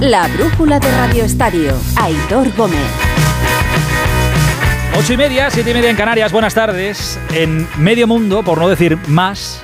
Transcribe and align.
La 0.00 0.28
brújula 0.28 0.78
de 0.78 0.88
Radio 0.92 1.24
Estadio. 1.24 1.72
Aitor 1.96 2.54
Gómez. 2.56 2.78
Ocho 4.96 5.14
y 5.14 5.16
media, 5.16 5.50
siete 5.50 5.72
y 5.72 5.74
media 5.74 5.90
en 5.90 5.96
Canarias. 5.96 6.30
Buenas 6.30 6.54
tardes. 6.54 7.18
En 7.34 7.66
medio 7.78 8.06
mundo, 8.06 8.44
por 8.44 8.58
no 8.58 8.68
decir 8.68 8.96
más, 9.08 9.60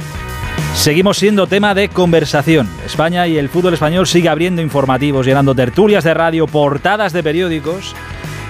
seguimos 0.74 1.18
siendo 1.18 1.46
tema 1.46 1.72
de 1.72 1.88
conversación. 1.88 2.68
España 2.84 3.28
y 3.28 3.38
el 3.38 3.48
fútbol 3.48 3.74
español 3.74 4.08
sigue 4.08 4.28
abriendo 4.28 4.60
informativos, 4.60 5.24
llenando 5.24 5.54
tertulias 5.54 6.02
de 6.02 6.14
radio, 6.14 6.48
portadas 6.48 7.12
de 7.12 7.22
periódicos. 7.22 7.94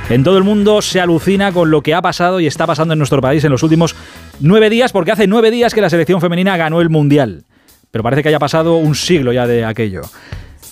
En 0.08 0.24
todo 0.24 0.38
el 0.38 0.44
mundo 0.44 0.80
se 0.80 1.02
alucina 1.02 1.52
con 1.52 1.70
lo 1.70 1.82
que 1.82 1.92
ha 1.92 2.00
pasado 2.00 2.40
y 2.40 2.46
está 2.46 2.66
pasando 2.66 2.94
en 2.94 2.98
nuestro 2.98 3.20
país 3.20 3.44
en 3.44 3.50
los 3.50 3.62
últimos 3.62 3.94
nueve 4.40 4.70
días, 4.70 4.90
porque 4.90 5.12
hace 5.12 5.26
nueve 5.26 5.50
días 5.50 5.74
que 5.74 5.82
la 5.82 5.90
selección 5.90 6.22
femenina 6.22 6.56
ganó 6.56 6.80
el 6.80 6.88
Mundial. 6.88 7.44
Pero 7.90 8.02
parece 8.02 8.22
que 8.22 8.30
haya 8.30 8.38
pasado 8.38 8.76
un 8.76 8.94
siglo 8.94 9.34
ya 9.34 9.46
de 9.46 9.66
aquello. 9.66 10.00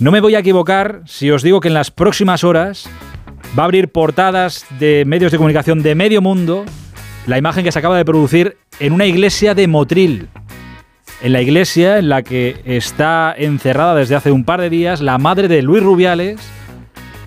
No 0.00 0.11
me 0.11 0.20
voy 0.20 0.34
a 0.34 0.40
equivocar 0.40 1.02
si 1.06 1.30
os 1.30 1.42
digo 1.42 1.60
que 1.60 1.69
en 1.69 1.74
las 1.74 1.91
próximas 1.91 2.45
horas 2.45 2.88
va 3.56 3.62
a 3.62 3.66
abrir 3.66 3.88
portadas 3.88 4.66
de 4.78 5.05
medios 5.06 5.30
de 5.30 5.38
comunicación 5.38 5.83
de 5.83 5.95
medio 5.95 6.23
mundo 6.23 6.64
la 7.27 7.38
imagen 7.38 7.62
que 7.62 7.73
se 7.73 7.78
acaba 7.78 7.97
de 7.97 8.05
producir 8.05 8.56
en 8.80 8.95
una 8.95 9.06
iglesia 9.06 9.55
de 9.55 9.69
Motril. 9.69 10.28
En 11.20 11.33
la 11.33 11.41
iglesia 11.41 11.98
en 11.98 12.09
la 12.09 12.23
que 12.23 12.60
está 12.64 13.33
encerrada 13.36 13.95
desde 13.95 14.16
hace 14.16 14.33
un 14.33 14.45
par 14.45 14.60
de 14.60 14.70
días 14.70 15.00
la 15.00 15.19
madre 15.19 15.47
de 15.47 15.62
Luis 15.62 15.83
Rubiales 15.83 16.41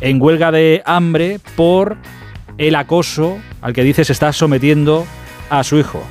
en 0.02 0.22
huelga 0.22 0.52
de 0.52 0.82
hambre 0.86 1.40
por 1.56 1.98
el 2.58 2.76
acoso 2.76 3.38
al 3.62 3.74
que 3.74 3.84
dice 3.84 4.04
se 4.04 4.12
está 4.12 4.34
sometiendo 4.34 5.06
a 5.50 5.64
su 5.64 5.78
hijo. 5.78 6.04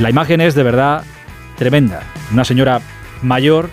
La 0.00 0.10
imagen 0.10 0.40
es 0.40 0.54
de 0.54 0.62
verdad 0.64 1.04
tremenda. 1.58 2.02
Una 2.32 2.44
señora 2.44 2.80
mayor 3.22 3.70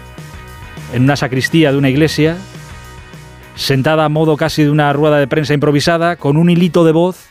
en 0.93 1.03
una 1.03 1.15
sacristía 1.15 1.71
de 1.71 1.77
una 1.77 1.89
iglesia, 1.89 2.37
sentada 3.55 4.05
a 4.05 4.09
modo 4.09 4.37
casi 4.37 4.63
de 4.63 4.71
una 4.71 4.91
rueda 4.93 5.17
de 5.17 5.27
prensa 5.27 5.53
improvisada, 5.53 6.15
con 6.15 6.37
un 6.37 6.49
hilito 6.49 6.83
de 6.85 6.91
voz, 6.91 7.27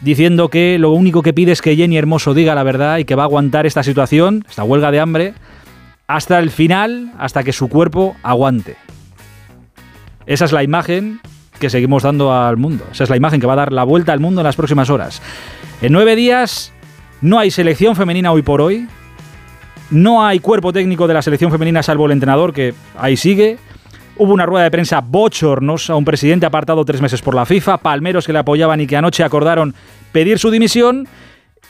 diciendo 0.00 0.48
que 0.48 0.78
lo 0.78 0.92
único 0.92 1.22
que 1.22 1.32
pide 1.32 1.52
es 1.52 1.62
que 1.62 1.76
Jenny 1.76 1.96
Hermoso 1.96 2.34
diga 2.34 2.54
la 2.54 2.62
verdad 2.62 2.98
y 2.98 3.04
que 3.04 3.14
va 3.14 3.24
a 3.24 3.26
aguantar 3.26 3.66
esta 3.66 3.82
situación, 3.82 4.44
esta 4.48 4.64
huelga 4.64 4.90
de 4.90 5.00
hambre, 5.00 5.34
hasta 6.06 6.38
el 6.38 6.50
final, 6.50 7.12
hasta 7.18 7.42
que 7.42 7.52
su 7.52 7.68
cuerpo 7.68 8.16
aguante. 8.22 8.76
Esa 10.26 10.44
es 10.44 10.52
la 10.52 10.62
imagen 10.62 11.20
que 11.58 11.70
seguimos 11.70 12.02
dando 12.02 12.32
al 12.32 12.56
mundo. 12.56 12.84
Esa 12.92 13.04
es 13.04 13.10
la 13.10 13.16
imagen 13.16 13.40
que 13.40 13.46
va 13.46 13.54
a 13.54 13.56
dar 13.56 13.72
la 13.72 13.84
vuelta 13.84 14.12
al 14.12 14.20
mundo 14.20 14.40
en 14.40 14.44
las 14.44 14.56
próximas 14.56 14.90
horas. 14.90 15.20
En 15.82 15.92
nueve 15.92 16.16
días 16.16 16.72
no 17.20 17.38
hay 17.38 17.50
selección 17.50 17.96
femenina 17.96 18.32
hoy 18.32 18.42
por 18.42 18.60
hoy. 18.60 18.86
No 19.90 20.24
hay 20.24 20.38
cuerpo 20.38 20.72
técnico 20.72 21.06
de 21.06 21.14
la 21.14 21.22
selección 21.22 21.50
femenina 21.50 21.82
salvo 21.82 22.06
el 22.06 22.12
entrenador, 22.12 22.52
que 22.52 22.74
ahí 22.96 23.16
sigue. 23.16 23.58
Hubo 24.16 24.34
una 24.34 24.44
rueda 24.44 24.64
de 24.64 24.70
prensa 24.70 25.00
bochornosa, 25.00 25.94
un 25.94 26.04
presidente 26.04 26.44
apartado 26.44 26.84
tres 26.84 27.00
meses 27.00 27.22
por 27.22 27.34
la 27.34 27.46
FIFA, 27.46 27.78
palmeros 27.78 28.26
que 28.26 28.32
le 28.32 28.40
apoyaban 28.40 28.80
y 28.80 28.86
que 28.86 28.96
anoche 28.96 29.22
acordaron 29.22 29.74
pedir 30.12 30.38
su 30.38 30.50
dimisión, 30.50 31.08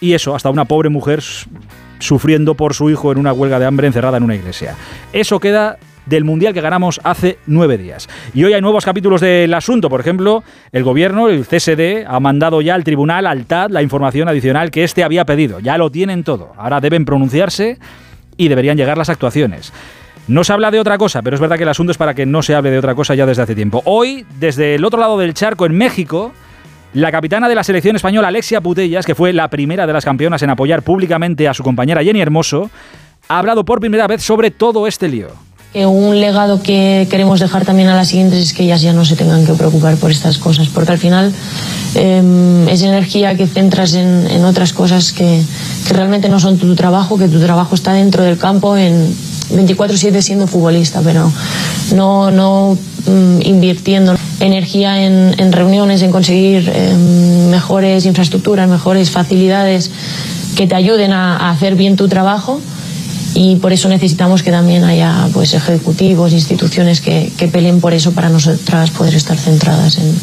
y 0.00 0.14
eso, 0.14 0.34
hasta 0.34 0.50
una 0.50 0.64
pobre 0.64 0.88
mujer 0.88 1.22
sufriendo 1.98 2.54
por 2.54 2.74
su 2.74 2.90
hijo 2.90 3.12
en 3.12 3.18
una 3.18 3.32
huelga 3.32 3.58
de 3.58 3.66
hambre 3.66 3.86
encerrada 3.86 4.16
en 4.16 4.22
una 4.22 4.34
iglesia. 4.34 4.74
Eso 5.12 5.38
queda 5.40 5.76
del 6.06 6.24
Mundial 6.24 6.54
que 6.54 6.60
ganamos 6.60 7.00
hace 7.04 7.38
nueve 7.46 7.76
días. 7.76 8.08
Y 8.32 8.44
hoy 8.44 8.54
hay 8.54 8.62
nuevos 8.62 8.84
capítulos 8.84 9.20
del 9.20 9.52
asunto. 9.52 9.90
Por 9.90 10.00
ejemplo, 10.00 10.42
el 10.72 10.82
gobierno, 10.82 11.28
el 11.28 11.46
CSD, 11.46 12.06
ha 12.06 12.18
mandado 12.18 12.62
ya 12.62 12.74
al 12.74 12.84
tribunal, 12.84 13.26
al 13.26 13.44
TAD, 13.44 13.70
la 13.70 13.82
información 13.82 14.28
adicional 14.28 14.70
que 14.70 14.84
éste 14.84 15.04
había 15.04 15.24
pedido. 15.24 15.60
Ya 15.60 15.76
lo 15.76 15.90
tienen 15.90 16.24
todo. 16.24 16.52
Ahora 16.56 16.80
deben 16.80 17.04
pronunciarse 17.04 17.78
y 18.38 18.48
deberían 18.48 18.78
llegar 18.78 18.96
las 18.96 19.10
actuaciones. 19.10 19.74
No 20.26 20.44
se 20.44 20.52
habla 20.52 20.70
de 20.70 20.80
otra 20.80 20.96
cosa, 20.96 21.20
pero 21.20 21.34
es 21.34 21.40
verdad 21.40 21.56
que 21.56 21.64
el 21.64 21.68
asunto 21.68 21.92
es 21.92 21.98
para 21.98 22.14
que 22.14 22.24
no 22.24 22.42
se 22.42 22.54
hable 22.54 22.70
de 22.70 22.78
otra 22.78 22.94
cosa 22.94 23.14
ya 23.14 23.26
desde 23.26 23.42
hace 23.42 23.54
tiempo. 23.54 23.82
Hoy, 23.84 24.24
desde 24.38 24.74
el 24.74 24.84
otro 24.84 25.00
lado 25.00 25.18
del 25.18 25.34
charco, 25.34 25.66
en 25.66 25.72
México, 25.72 26.32
la 26.94 27.10
capitana 27.10 27.48
de 27.48 27.54
la 27.54 27.64
selección 27.64 27.96
española, 27.96 28.28
Alexia 28.28 28.60
Putellas, 28.60 29.04
que 29.04 29.14
fue 29.14 29.32
la 29.32 29.48
primera 29.48 29.86
de 29.86 29.92
las 29.92 30.04
campeonas 30.04 30.42
en 30.42 30.50
apoyar 30.50 30.82
públicamente 30.82 31.48
a 31.48 31.54
su 31.54 31.62
compañera 31.62 32.02
Jenny 32.02 32.20
Hermoso, 32.20 32.70
ha 33.28 33.38
hablado 33.38 33.64
por 33.64 33.80
primera 33.80 34.06
vez 34.06 34.22
sobre 34.22 34.50
todo 34.50 34.86
este 34.86 35.08
lío. 35.08 35.47
Un 35.74 36.18
legado 36.18 36.62
que 36.62 37.06
queremos 37.10 37.40
dejar 37.40 37.64
también 37.64 37.88
a 37.88 37.94
las 37.94 38.08
siguientes 38.08 38.42
es 38.42 38.52
que 38.54 38.64
ellas 38.64 38.80
ya 38.80 38.92
no 38.92 39.04
se 39.04 39.16
tengan 39.16 39.44
que 39.44 39.52
preocupar 39.52 39.96
por 39.96 40.10
estas 40.10 40.38
cosas, 40.38 40.68
porque 40.68 40.92
al 40.92 40.98
final 40.98 41.32
em, 41.94 42.66
es 42.68 42.82
energía 42.82 43.36
que 43.36 43.46
centras 43.46 43.92
en, 43.94 44.44
otras 44.44 44.72
cosas 44.72 45.12
que, 45.12 45.42
que, 45.86 45.94
realmente 45.94 46.28
no 46.30 46.40
son 46.40 46.58
tu 46.58 46.74
trabajo, 46.74 47.18
que 47.18 47.28
tu 47.28 47.38
trabajo 47.38 47.74
está 47.74 47.92
dentro 47.92 48.24
del 48.24 48.38
campo 48.38 48.76
en 48.76 49.14
24/7 49.50 50.22
siendo 50.22 50.46
futbolista, 50.46 51.02
pero 51.04 51.30
no, 51.94 52.30
no 52.30 52.78
mm, 53.06 53.42
invirtiendo 53.42 54.16
energía 54.40 55.04
en, 55.04 55.34
en, 55.38 55.52
reuniones, 55.52 56.00
en 56.00 56.10
conseguir 56.10 56.72
em, 56.74 57.50
mejores 57.50 58.06
infraestructuras, 58.06 58.68
mejores 58.68 59.10
facilidades 59.10 59.90
que 60.56 60.66
te 60.66 60.74
ayuden 60.74 61.12
a 61.12 61.50
hacer 61.50 61.74
bien 61.74 61.96
tu 61.96 62.08
trabajo 62.08 62.60
y 63.34 63.56
por 63.56 63.72
eso 63.72 63.88
necesitamos 63.88 64.42
que 64.42 64.50
también 64.50 64.84
haya 64.84 65.28
pues 65.32 65.54
ejecutivos, 65.54 66.32
instituciones 66.32 67.00
que, 67.00 67.30
que 67.36 67.48
peleen 67.48 67.80
por 67.80 67.92
eso 67.92 68.12
para 68.12 68.28
nosotras 68.28 68.90
poder 68.90 69.14
estar 69.14 69.36
centradas 69.36 69.98
en, 69.98 70.14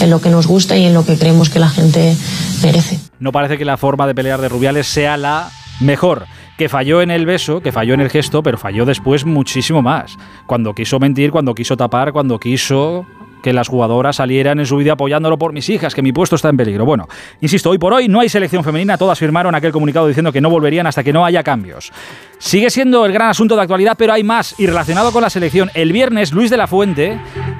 en, 0.00 0.10
lo 0.10 0.20
que 0.20 0.30
nos 0.30 0.46
gusta 0.46 0.76
y 0.76 0.84
en 0.84 0.94
lo 0.94 1.04
que 1.04 1.16
creemos 1.16 1.50
que 1.50 1.58
la 1.58 1.68
gente 1.68 2.14
merece. 2.62 2.98
No 3.18 3.32
parece 3.32 3.58
que 3.58 3.64
la 3.64 3.76
forma 3.76 4.06
de 4.06 4.14
pelear 4.14 4.40
de 4.40 4.48
Rubiales 4.48 4.86
sea 4.86 5.16
la 5.16 5.50
mejor. 5.80 6.26
Que 6.56 6.68
falló 6.68 7.00
en 7.00 7.10
el 7.10 7.24
beso, 7.24 7.62
que 7.62 7.72
falló 7.72 7.94
en 7.94 8.00
el 8.00 8.10
gesto, 8.10 8.42
pero 8.42 8.58
falló 8.58 8.84
después 8.84 9.24
muchísimo 9.24 9.80
más. 9.80 10.16
Cuando 10.46 10.74
quiso 10.74 10.98
mentir, 10.98 11.30
cuando 11.30 11.54
quiso 11.54 11.76
tapar, 11.76 12.12
cuando 12.12 12.38
quiso 12.38 13.06
que 13.42 13.52
las 13.52 13.68
jugadoras 13.68 14.16
salieran 14.16 14.60
en 14.60 14.66
su 14.66 14.76
vida 14.76 14.92
apoyándolo 14.92 15.38
por 15.38 15.52
mis 15.52 15.68
hijas, 15.68 15.94
que 15.94 16.02
mi 16.02 16.12
puesto 16.12 16.36
está 16.36 16.48
en 16.48 16.56
peligro. 16.56 16.84
Bueno, 16.84 17.08
insisto, 17.40 17.70
hoy 17.70 17.78
por 17.78 17.92
hoy 17.92 18.08
no 18.08 18.20
hay 18.20 18.28
selección 18.28 18.64
femenina, 18.64 18.98
todas 18.98 19.18
firmaron 19.18 19.54
aquel 19.54 19.72
comunicado 19.72 20.06
diciendo 20.06 20.32
que 20.32 20.40
no 20.40 20.50
volverían 20.50 20.86
hasta 20.86 21.02
que 21.02 21.12
no 21.12 21.24
haya 21.24 21.42
cambios. 21.42 21.92
Sigue 22.38 22.70
siendo 22.70 23.04
el 23.06 23.12
gran 23.12 23.30
asunto 23.30 23.56
de 23.56 23.62
actualidad, 23.62 23.96
pero 23.98 24.12
hay 24.12 24.22
más. 24.22 24.58
Y 24.58 24.66
relacionado 24.66 25.12
con 25.12 25.22
la 25.22 25.30
selección, 25.30 25.70
el 25.74 25.92
viernes 25.92 26.32
Luis 26.32 26.50
de 26.50 26.56
la 26.56 26.66
Fuente 26.66 27.18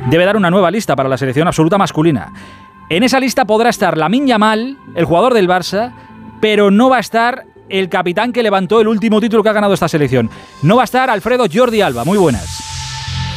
debe 0.09 0.25
dar 0.25 0.37
una 0.37 0.51
nueva 0.51 0.71
lista 0.71 0.97
para 0.97 1.09
la 1.09 1.19
selección 1.19 1.47
absoluta 1.47 1.79
masculina. 1.79 2.33
En 2.89 3.03
esa 3.03 3.21
lista 3.21 3.45
podrá 3.45 3.71
estar 3.71 3.97
Lamin 3.97 4.27
Yamal, 4.27 4.77
el 4.95 5.05
jugador 5.05 5.35
del 5.35 5.49
Barça, 5.49 5.93
pero 6.41 6.71
no 6.71 6.91
va 6.91 6.97
a 6.97 7.01
estar 7.01 7.45
el 7.69 7.89
capitán 7.89 8.33
que 8.33 8.43
levantó 8.43 8.81
el 8.81 8.89
último 8.89 9.21
título 9.21 9.43
que 9.43 9.49
ha 9.49 9.53
ganado 9.53 9.75
esta 9.75 9.89
selección. 9.89 10.29
No 10.62 10.77
va 10.77 10.83
a 10.83 10.85
estar 10.85 11.09
Alfredo 11.09 11.45
Jordi 11.53 11.81
Alba. 11.81 12.05
Muy 12.05 12.19
buenas. 12.19 12.80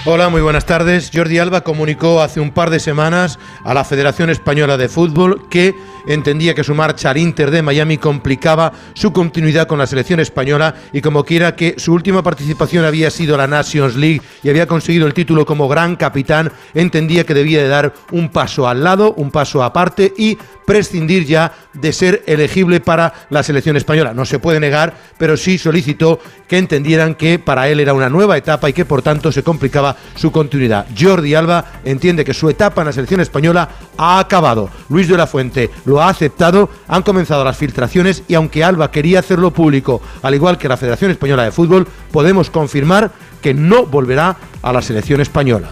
Hola, 0.05 0.27
muy 0.27 0.41
buenas 0.41 0.65
tardes. 0.65 1.11
Jordi 1.13 1.37
Alba 1.37 1.61
comunicó 1.61 2.21
hace 2.21 2.41
un 2.41 2.51
par 2.51 2.69
de 2.69 2.81
semanas 2.81 3.39
a 3.63 3.73
la 3.73 3.85
Federación 3.85 4.29
Española 4.29 4.75
de 4.75 4.89
Fútbol 4.89 5.47
que 5.49 5.73
entendía 6.07 6.53
que 6.53 6.65
su 6.65 6.75
marcha 6.75 7.09
al 7.09 7.17
Inter 7.17 7.51
de 7.51 7.61
Miami 7.61 7.97
complicaba 7.97 8.73
su 8.95 9.13
continuidad 9.13 9.65
con 9.65 9.79
la 9.79 9.87
selección 9.87 10.19
española 10.19 10.75
y 10.91 10.99
como 10.99 11.23
quiera 11.23 11.55
que 11.55 11.75
su 11.77 11.93
última 11.93 12.21
participación 12.21 12.83
había 12.83 13.09
sido 13.09 13.37
la 13.37 13.47
Nations 13.47 13.95
League 13.95 14.21
y 14.43 14.49
había 14.49 14.67
conseguido 14.67 15.07
el 15.07 15.13
título 15.13 15.45
como 15.45 15.69
gran 15.69 15.95
capitán, 15.95 16.51
entendía 16.73 17.25
que 17.25 17.33
debía 17.33 17.61
de 17.63 17.69
dar 17.69 17.93
un 18.11 18.27
paso 18.27 18.67
al 18.67 18.83
lado, 18.83 19.13
un 19.13 19.31
paso 19.31 19.63
aparte 19.63 20.13
y 20.17 20.37
prescindir 20.65 21.25
ya 21.25 21.53
de 21.73 21.93
ser 21.93 22.23
elegible 22.25 22.79
para 22.79 23.13
la 23.29 23.43
selección 23.43 23.77
española. 23.77 24.13
No 24.13 24.25
se 24.25 24.39
puede 24.39 24.59
negar, 24.59 24.93
pero 25.17 25.37
sí 25.37 25.57
solicitó 25.57 26.19
que 26.47 26.57
entendieran 26.57 27.15
que 27.15 27.39
para 27.39 27.67
él 27.69 27.79
era 27.79 27.93
una 27.93 28.09
nueva 28.09 28.37
etapa 28.37 28.69
y 28.69 28.73
que 28.73 28.85
por 28.85 29.01
tanto 29.01 29.31
se 29.31 29.43
complicaba 29.43 29.92
su 30.15 30.31
continuidad. 30.31 30.87
Jordi 30.97 31.35
Alba 31.35 31.65
entiende 31.83 32.25
que 32.25 32.33
su 32.33 32.49
etapa 32.49 32.81
en 32.81 32.87
la 32.87 32.93
selección 32.93 33.21
española 33.21 33.69
ha 33.97 34.19
acabado. 34.19 34.69
Luis 34.89 35.07
de 35.07 35.17
la 35.17 35.27
Fuente 35.27 35.69
lo 35.85 36.01
ha 36.01 36.09
aceptado, 36.09 36.69
han 36.87 37.03
comenzado 37.03 37.43
las 37.43 37.57
filtraciones 37.57 38.23
y 38.27 38.35
aunque 38.35 38.63
Alba 38.63 38.91
quería 38.91 39.19
hacerlo 39.19 39.51
público, 39.51 40.01
al 40.21 40.35
igual 40.35 40.57
que 40.57 40.69
la 40.69 40.77
Federación 40.77 41.11
Española 41.11 41.43
de 41.43 41.51
Fútbol, 41.51 41.87
podemos 42.11 42.49
confirmar 42.49 43.11
que 43.41 43.53
no 43.53 43.85
volverá 43.85 44.37
a 44.61 44.73
la 44.73 44.81
selección 44.81 45.21
española. 45.21 45.69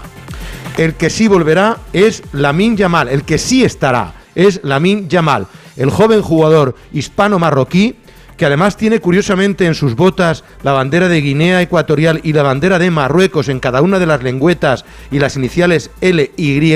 El 0.77 0.95
que 0.95 1.09
sí 1.09 1.27
volverá 1.27 1.77
es 1.93 2.23
Lamin 2.31 2.77
Yamal, 2.77 3.07
el 3.09 3.23
que 3.23 3.37
sí 3.37 3.63
estará 3.63 4.15
es 4.35 4.61
Lamin 4.63 5.09
Yamal, 5.09 5.47
el 5.77 5.89
joven 5.89 6.21
jugador 6.21 6.75
hispano-marroquí 6.93 7.95
que 8.41 8.47
además 8.47 8.75
tiene 8.75 8.99
curiosamente 8.99 9.67
en 9.67 9.75
sus 9.75 9.95
botas 9.95 10.43
la 10.63 10.71
bandera 10.71 11.07
de 11.07 11.21
Guinea 11.21 11.61
Ecuatorial 11.61 12.21
y 12.23 12.33
la 12.33 12.41
bandera 12.41 12.79
de 12.79 12.89
Marruecos 12.89 13.49
en 13.49 13.59
cada 13.59 13.83
una 13.83 13.99
de 13.99 14.07
las 14.07 14.23
lengüetas 14.23 14.83
y 15.11 15.19
las 15.19 15.35
iniciales 15.35 15.91
L 16.01 16.31
y 16.37 16.73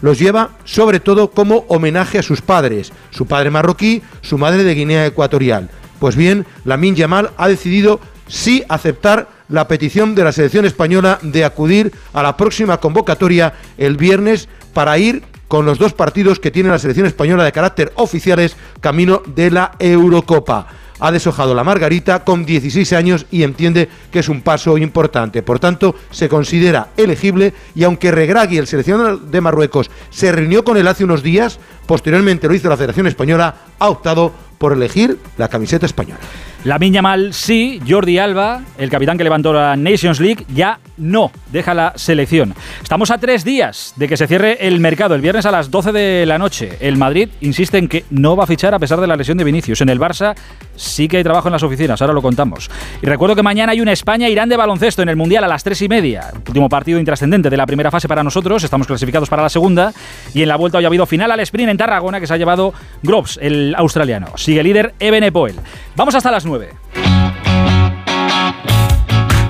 los 0.00 0.18
lleva 0.18 0.52
sobre 0.64 1.00
todo 1.00 1.32
como 1.32 1.66
homenaje 1.68 2.18
a 2.18 2.22
sus 2.22 2.40
padres, 2.40 2.94
su 3.10 3.26
padre 3.26 3.50
marroquí, 3.50 4.00
su 4.22 4.38
madre 4.38 4.64
de 4.64 4.74
Guinea 4.74 5.04
Ecuatorial. 5.04 5.68
Pues 5.98 6.16
bien, 6.16 6.46
Lamin 6.64 6.96
Yamal 6.96 7.30
ha 7.36 7.46
decidido 7.46 8.00
sí 8.26 8.64
aceptar 8.66 9.28
la 9.50 9.68
petición 9.68 10.14
de 10.14 10.24
la 10.24 10.32
selección 10.32 10.64
española 10.64 11.18
de 11.20 11.44
acudir 11.44 11.92
a 12.14 12.22
la 12.22 12.38
próxima 12.38 12.78
convocatoria 12.78 13.52
el 13.76 13.98
viernes 13.98 14.48
para 14.72 14.96
ir 14.96 15.24
con 15.46 15.66
los 15.66 15.78
dos 15.78 15.92
partidos 15.92 16.40
que 16.40 16.50
tiene 16.50 16.70
la 16.70 16.78
selección 16.78 17.06
española 17.06 17.44
de 17.44 17.52
carácter 17.52 17.92
oficiales 17.96 18.56
camino 18.80 19.22
de 19.26 19.50
la 19.50 19.72
Eurocopa. 19.78 20.85
Ha 21.00 21.12
deshojado 21.12 21.54
la 21.54 21.64
margarita 21.64 22.24
con 22.24 22.44
16 22.44 22.92
años 22.92 23.26
y 23.30 23.42
entiende 23.42 23.88
que 24.10 24.20
es 24.20 24.28
un 24.28 24.42
paso 24.42 24.78
importante. 24.78 25.42
Por 25.42 25.58
tanto, 25.58 25.94
se 26.10 26.28
considera 26.28 26.88
elegible 26.96 27.54
y 27.74 27.84
aunque 27.84 28.10
Regragui, 28.10 28.58
el 28.58 28.66
seleccionador 28.66 29.20
de 29.20 29.40
Marruecos, 29.40 29.90
se 30.10 30.32
reunió 30.32 30.64
con 30.64 30.76
él 30.76 30.88
hace 30.88 31.04
unos 31.04 31.22
días, 31.22 31.58
posteriormente 31.86 32.48
lo 32.48 32.54
hizo 32.54 32.68
la 32.68 32.76
Federación 32.76 33.06
Española, 33.06 33.54
ha 33.78 33.88
optado 33.88 34.32
por 34.58 34.72
elegir 34.72 35.18
la 35.36 35.48
camiseta 35.48 35.86
española. 35.86 36.20
La 36.66 36.80
Miña 36.80 37.00
Mal 37.00 37.32
sí, 37.32 37.80
Jordi 37.88 38.18
Alba, 38.18 38.62
el 38.76 38.90
capitán 38.90 39.16
que 39.16 39.22
levantó 39.22 39.52
la 39.52 39.76
Nations 39.76 40.18
League, 40.18 40.44
ya 40.52 40.80
no 40.96 41.30
deja 41.52 41.74
la 41.74 41.92
selección. 41.94 42.54
Estamos 42.82 43.12
a 43.12 43.18
tres 43.18 43.44
días 43.44 43.94
de 43.94 44.08
que 44.08 44.16
se 44.16 44.26
cierre 44.26 44.66
el 44.66 44.80
mercado, 44.80 45.14
el 45.14 45.20
viernes 45.20 45.46
a 45.46 45.52
las 45.52 45.70
12 45.70 45.92
de 45.92 46.26
la 46.26 46.38
noche. 46.38 46.76
El 46.80 46.96
Madrid 46.96 47.28
insiste 47.40 47.78
en 47.78 47.86
que 47.86 48.04
no 48.10 48.34
va 48.34 48.42
a 48.42 48.46
fichar 48.48 48.74
a 48.74 48.80
pesar 48.80 49.00
de 49.00 49.06
la 49.06 49.14
lesión 49.14 49.38
de 49.38 49.44
Vinicius. 49.44 49.80
En 49.80 49.90
el 49.90 50.00
Barça 50.00 50.34
sí 50.74 51.06
que 51.06 51.18
hay 51.18 51.22
trabajo 51.22 51.46
en 51.46 51.52
las 51.52 51.62
oficinas, 51.62 52.02
ahora 52.02 52.12
lo 52.12 52.20
contamos. 52.20 52.68
Y 53.00 53.06
recuerdo 53.06 53.36
que 53.36 53.44
mañana 53.44 53.70
hay 53.70 53.80
una 53.80 53.92
España-Irán 53.92 54.48
de 54.48 54.56
baloncesto 54.56 55.02
en 55.02 55.08
el 55.08 55.14
Mundial 55.14 55.44
a 55.44 55.48
las 55.48 55.62
tres 55.62 55.80
y 55.82 55.88
media. 55.88 56.32
Último 56.48 56.68
partido 56.68 56.98
intrascendente 56.98 57.48
de 57.48 57.56
la 57.56 57.66
primera 57.66 57.92
fase 57.92 58.08
para 58.08 58.24
nosotros, 58.24 58.64
estamos 58.64 58.88
clasificados 58.88 59.28
para 59.28 59.44
la 59.44 59.50
segunda. 59.50 59.92
Y 60.34 60.42
en 60.42 60.48
la 60.48 60.56
vuelta 60.56 60.78
hoy 60.78 60.84
ha 60.84 60.88
habido 60.88 61.06
final 61.06 61.30
al 61.30 61.38
sprint 61.38 61.70
en 61.70 61.76
Tarragona 61.76 62.18
que 62.18 62.26
se 62.26 62.34
ha 62.34 62.38
llevado 62.38 62.74
Groves, 63.04 63.38
el 63.40 63.72
australiano. 63.76 64.36
Sigue 64.36 64.64
líder 64.64 64.94
Ebenepoel. 64.98 65.54
Vamos 65.94 66.16
hasta 66.16 66.32
las 66.32 66.44
9. 66.44 66.55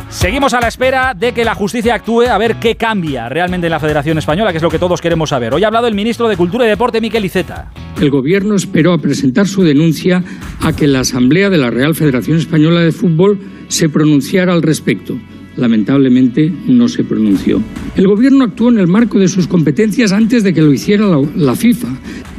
Seguimos 0.09 0.55
a 0.55 0.61
la 0.61 0.69
espera 0.69 1.13
de 1.15 1.33
que 1.33 1.45
la 1.45 1.55
justicia 1.55 1.95
actúe 1.95 2.23
a 2.23 2.39
ver 2.39 2.57
qué 2.57 2.75
cambia 2.75 3.29
realmente 3.29 3.67
en 3.67 3.71
la 3.71 3.79
Federación 3.79 4.17
Española, 4.17 4.51
que 4.51 4.57
es 4.57 4.63
lo 4.63 4.71
que 4.71 4.79
todos 4.79 5.01
queremos 5.01 5.29
saber. 5.29 5.53
Hoy 5.53 5.63
ha 5.63 5.67
hablado 5.67 5.87
el 5.89 5.95
ministro 5.95 6.27
de 6.27 6.39
Cultura 6.39 6.65
y 6.65 6.69
Deporte, 6.69 7.03
Miquel 7.03 7.27
Iceta. 7.27 7.71
El 8.01 8.11
gobierno 8.11 8.55
esperó 8.55 8.95
a 8.95 8.99
presentar 8.99 9.47
su 9.47 9.63
denuncia 9.63 10.25
a 10.63 10.73
que 10.75 10.87
la 10.87 11.01
Asamblea 11.01 11.51
de 11.51 11.59
la 11.59 11.71
Real 11.71 11.95
Federación 11.95 12.39
Española 12.39 12.81
de 12.81 12.93
Fútbol 12.93 13.39
se 13.69 13.89
pronunciara 13.89 14.55
al 14.55 14.63
respecto. 14.63 15.19
Lamentablemente 15.57 16.51
no 16.67 16.89
se 16.89 17.05
pronunció. 17.05 17.61
El 17.95 18.09
gobierno 18.09 18.45
actuó 18.45 18.71
en 18.71 18.79
el 18.79 18.89
marco 18.89 19.19
de 19.19 19.29
sus 19.29 19.47
competencias 19.47 20.13
antes 20.13 20.43
de 20.45 20.55
que 20.55 20.63
lo 20.63 20.73
hiciera 20.73 21.07
la 21.35 21.55
FIFA. 21.55 21.89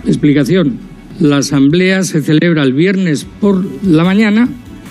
Explicación. 0.06 0.97
La 1.20 1.38
asamblea 1.38 2.04
se 2.04 2.22
celebra 2.22 2.64
el 2.64 2.74
viernes 2.74 3.26
por 3.42 3.64
la 3.84 4.04
mañana. 4.04 4.48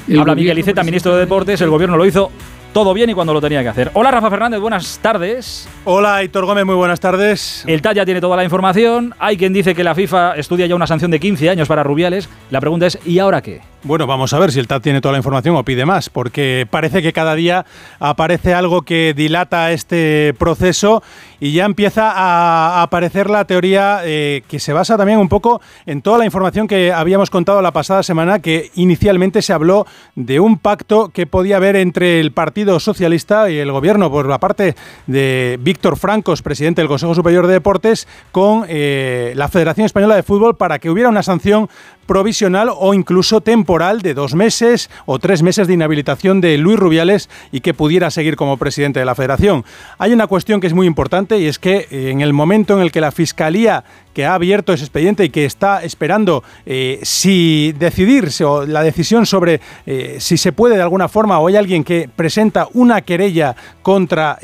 El 0.09 0.19
Habla 0.19 0.35
Miguel 0.35 0.59
Iceta, 0.59 0.83
ministro 0.83 1.15
de 1.15 1.21
Deportes. 1.21 1.61
El 1.61 1.71
gobierno 1.71 1.97
lo 1.97 2.05
hizo 2.05 2.31
todo 2.77 2.93
bien 2.93 3.09
y 3.09 3.15
cuando 3.15 3.33
lo 3.33 3.41
tenía 3.41 3.63
que 3.63 3.71
hacer. 3.71 3.91
Hola 3.95 4.11
Rafa 4.11 4.29
Fernández, 4.29 4.61
buenas 4.61 4.99
tardes. 4.99 5.67
Hola 5.87 6.23
Héctor 6.23 6.45
Gómez, 6.45 6.67
muy 6.67 6.75
buenas 6.75 7.01
tardes. 7.01 7.65
El 7.67 7.81
TAT 7.81 7.97
ya 7.97 8.05
tiene 8.05 8.21
toda 8.21 8.37
la 8.37 8.45
información. 8.45 9.15
Hay 9.19 9.39
quien 9.39 9.55
dice 9.55 9.75
que 9.75 9.83
la 9.83 9.95
FIFA 9.95 10.35
estudia 10.37 10.67
ya 10.67 10.75
una 10.75 10.87
sanción 10.87 11.11
de 11.11 11.19
15 11.19 11.49
años 11.49 11.69
para 11.69 11.83
Rubiales. 11.83 12.29
La 12.51 12.61
pregunta 12.61 12.85
es, 12.87 12.99
¿y 13.07 13.19
ahora 13.19 13.41
qué? 13.41 13.63
Bueno, 13.83 14.07
vamos 14.09 14.33
a 14.33 14.41
ver 14.41 14.51
si 14.51 14.59
el 14.59 14.67
TAT 14.67 14.83
tiene 14.83 15.01
toda 15.01 15.13
la 15.13 15.19
información 15.19 15.55
o 15.55 15.65
pide 15.65 15.87
más, 15.87 16.11
porque 16.11 16.67
parece 16.69 17.03
que 17.03 17.13
cada 17.13 17.37
día 17.37 17.65
aparece 18.01 18.53
algo 18.53 18.83
que 18.83 19.15
dilata 19.17 19.71
este 19.71 20.35
proceso 20.37 21.05
y 21.39 21.53
ya 21.53 21.67
empieza 21.67 22.11
a 22.11 22.83
aparecer 22.83 23.31
la 23.31 23.45
teoría 23.45 24.01
eh, 24.03 24.43
que 24.49 24.59
se 24.59 24.73
basa 24.73 24.97
también 24.97 25.21
un 25.21 25.29
poco 25.29 25.61
en 25.87 26.03
toda 26.03 26.19
la 26.19 26.25
información 26.25 26.67
que 26.67 26.93
habíamos 26.93 27.31
contado 27.31 27.63
la 27.63 27.71
pasada 27.71 28.03
semana, 28.03 28.41
que 28.41 28.73
inicialmente 28.75 29.41
se 29.41 29.53
habló 29.53 29.87
de 30.17 30.41
un 30.41 30.59
pacto 30.59 31.11
que 31.11 31.27
podía 31.27 31.57
haber 31.57 31.77
entre 31.77 32.19
el 32.19 32.33
Partido 32.33 32.66
Socialista 32.79 33.51
y 33.51 33.59
el 33.59 33.73
Gobierno 33.73 34.11
por 34.11 34.29
la 34.29 34.39
parte 34.39 34.75
de 35.07 35.59
Víctor 35.61 35.97
Francos, 35.97 36.43
presidente 36.43 36.81
del 36.81 36.89
Consejo 36.89 37.15
Superior 37.15 37.47
de 37.47 37.55
Deportes, 37.55 38.07
con 38.33 38.65
eh, 38.69 39.33
la 39.37 39.49
Federación 39.49 39.87
Española 39.87 40.17
de 40.17 40.23
Fútbol 40.23 40.57
para 40.57 40.79
que 40.79 40.91
hubiera 40.91 41.09
una 41.09 41.23
sanción 41.23 41.69
provisional 42.07 42.71
o 42.75 42.95
incluso 42.95 43.41
temporal 43.41 44.01
de 44.01 44.15
dos 44.15 44.35
meses 44.35 44.91
o 45.05 45.19
tres 45.19 45.43
meses 45.43 45.67
de 45.67 45.75
inhabilitación 45.75 46.41
de 46.41 46.57
Luis 46.59 46.79
Rubiales 46.79 47.29
y 47.53 47.61
que 47.61 47.75
pudiera 47.75 48.11
seguir 48.11 48.37
como 48.37 48.57
presidente 48.57 49.01
de 49.01 49.07
la 49.07 49.15
federación. 49.15 49.65
Hay 49.99 50.13
una 50.13 50.27
cuestión 50.27 50.61
que 50.61 50.67
es 50.67 50.75
muy 50.75 50.87
importante 50.87 51.39
y 51.39 51.47
es 51.47 51.59
que 51.59 51.87
eh, 51.91 52.11
en 52.11 52.21
el 52.21 52.33
momento 52.33 52.75
en 52.77 52.83
el 52.83 52.93
que 52.93 53.01
la 53.01 53.13
Fiscalía 53.13 53.85
que 54.15 54.25
ha 54.25 54.33
abierto 54.33 54.73
ese 54.73 54.85
expediente 54.85 55.25
y 55.25 55.29
que 55.29 55.45
está 55.45 55.85
esperando 55.85 56.43
eh, 56.65 57.01
si 57.03 57.75
decidirse 57.79 58.45
o 58.45 58.65
la 58.65 58.83
decisión 58.83 59.27
sobre 59.27 59.61
eh, 59.85 60.17
si 60.21 60.39
se 60.39 60.53
puede 60.53 60.77
de 60.77 60.83
alguna 60.83 61.09
forma 61.09 61.39
o 61.39 61.49
hay 61.49 61.57
alguien 61.57 61.85
que 61.85 62.09
presenta 62.17 62.67
una 62.73 63.03
querella 63.03 63.55
contra 63.83 64.39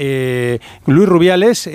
Luis 0.87 1.09
Rubiales, 1.09 1.69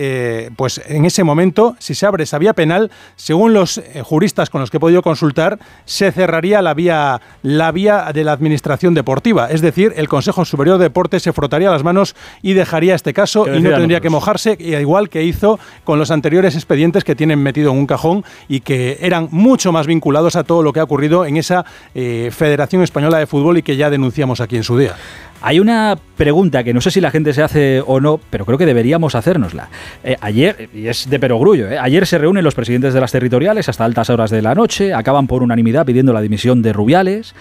pues 0.56 0.82
en 0.88 1.04
ese 1.04 1.26
momento, 1.26 1.76
si 1.80 1.96
se 1.96 2.06
abre 2.06 2.24
esa 2.24 2.38
vía 2.38 2.54
penal, 2.54 2.92
según 3.18 3.54
los 3.54 3.82
juristas 4.04 4.50
con 4.50 4.62
los 4.62 4.72
que 4.72 4.78
he 4.78 4.80
podido 4.80 5.02
consultar, 5.02 5.60
se 5.86 6.12
cerraría 6.12 6.62
la 6.62 6.74
vía, 6.74 7.22
la 7.44 7.72
vía 7.72 8.12
de 8.14 8.24
la 8.24 8.34
administración 8.34 8.94
deportiva. 8.94 9.50
Es 9.50 9.62
decir, 9.62 9.94
el 9.96 10.08
Consejo 10.08 10.46
Superior 10.46 10.78
de 10.78 10.86
Deportes 10.86 11.24
se 11.24 11.34
frotaría 11.34 11.70
las 11.70 11.84
manos 11.84 12.16
y 12.42 12.54
dejaría 12.54 12.96
este 12.96 13.14
caso 13.14 13.46
y 13.54 13.62
no 13.62 13.72
tendría 13.72 14.00
que 14.00 14.10
mojarse, 14.10 14.58
igual 14.60 15.10
que 15.10 15.24
hizo 15.24 15.60
con 15.84 16.00
los 16.00 16.12
anteriores 16.12 16.56
expedientes 16.56 17.04
que 17.04 17.16
tienen 17.16 17.42
metido 17.42 17.72
en 17.72 17.78
un 17.78 17.88
cajón 17.88 18.24
y 18.48 18.62
que 18.62 18.98
eran 19.02 19.28
mucho 19.32 19.72
más 19.72 19.88
vinculados 19.88 20.36
a 20.36 20.44
todo 20.44 20.64
lo 20.64 20.74
que 20.74 20.80
ha 20.80 20.84
ocurrido 20.84 21.26
en 21.26 21.38
esa 21.38 21.66
eh, 21.96 22.30
Federación 22.32 22.84
Española 22.84 23.18
de 23.18 23.28
Fútbol 23.28 23.58
y 23.58 23.64
que 23.64 23.78
ya 23.78 23.90
denunciamos 23.90 24.42
aquí 24.42 24.58
en 24.58 24.64
su 24.64 24.78
día. 24.78 24.96
Hay 25.42 25.60
una 25.60 25.98
pregunta 26.16 26.64
que 26.64 26.74
no 26.74 26.82
sé 26.82 26.90
si 26.90 27.00
la 27.00 27.12
gente 27.12 27.32
se 27.32 27.44
hace 27.44 27.84
o 27.86 28.00
no, 28.00 28.20
pero 28.30 28.44
creo 28.46 28.58
que 28.58 28.66
deberíamos 28.66 29.14
hacérnosla. 29.14 29.70
Eh, 30.04 30.16
ayer, 30.20 30.70
y 30.74 30.88
es 30.88 31.08
de 31.08 31.20
perogrullo, 31.20 31.70
eh, 31.70 31.78
ayer 31.78 32.08
se 32.08 32.18
reúnen 32.18 32.44
los 32.44 32.56
presidentes 32.56 32.94
de 32.96 33.00
las 33.00 33.12
territoriales 33.12 33.70
hasta 33.70 33.86
altas 33.86 34.10
horas 34.10 34.32
de 34.32 34.42
la 34.42 34.56
noche, 34.56 34.96
acaban 34.96 35.28
por 35.28 35.44
unanimidad 35.44 35.67
pidiendo 35.86 36.14
la 36.14 36.22
dimisión 36.22 36.62
de 36.62 36.74
Rubiales, 36.74 37.36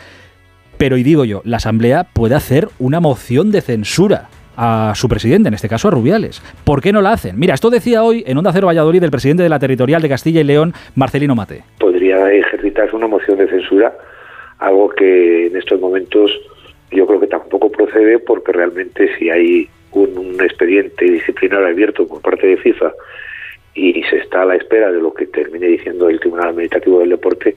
pero 0.78 0.96
y 0.96 1.02
digo 1.02 1.24
yo, 1.24 1.42
la 1.44 1.56
Asamblea 1.56 2.04
puede 2.12 2.34
hacer 2.34 2.68
una 2.78 3.00
moción 3.00 3.50
de 3.50 3.60
censura 3.60 4.28
a 4.56 4.92
su 4.94 5.08
presidente, 5.08 5.48
en 5.48 5.54
este 5.54 5.68
caso 5.68 5.88
a 5.88 5.90
Rubiales. 5.90 6.42
¿Por 6.64 6.80
qué 6.80 6.92
no 6.92 7.02
la 7.02 7.12
hacen? 7.12 7.38
Mira, 7.38 7.54
esto 7.54 7.70
decía 7.70 8.02
hoy 8.02 8.24
en 8.26 8.38
Onda 8.38 8.52
Cero 8.52 8.66
Valladolid 8.66 9.02
el 9.02 9.10
presidente 9.10 9.42
de 9.42 9.48
la 9.48 9.58
Territorial 9.58 10.02
de 10.02 10.08
Castilla 10.08 10.40
y 10.40 10.44
León, 10.44 10.72
Marcelino 10.94 11.34
Mate. 11.34 11.62
Podría 11.78 12.32
ejercitarse 12.32 12.96
una 12.96 13.06
moción 13.06 13.38
de 13.38 13.48
censura, 13.48 13.92
algo 14.58 14.88
que 14.90 15.46
en 15.46 15.56
estos 15.56 15.80
momentos 15.80 16.30
yo 16.90 17.06
creo 17.06 17.20
que 17.20 17.26
tampoco 17.26 17.70
procede 17.70 18.18
porque 18.18 18.52
realmente 18.52 19.10
si 19.18 19.28
hay 19.28 19.68
un, 19.92 20.36
expediente 20.40 21.04
disciplinario 21.04 21.66
abierto 21.66 22.06
por 22.06 22.20
parte 22.20 22.46
de 22.46 22.56
FIFA 22.58 22.92
y 23.74 24.02
se 24.04 24.18
está 24.18 24.42
a 24.42 24.46
la 24.46 24.56
espera 24.56 24.92
de 24.92 25.00
lo 25.00 25.12
que 25.12 25.26
termine 25.26 25.66
diciendo 25.66 26.08
el 26.08 26.20
Tribunal 26.20 26.48
Administrativo 26.48 27.00
del 27.00 27.10
Deporte, 27.10 27.54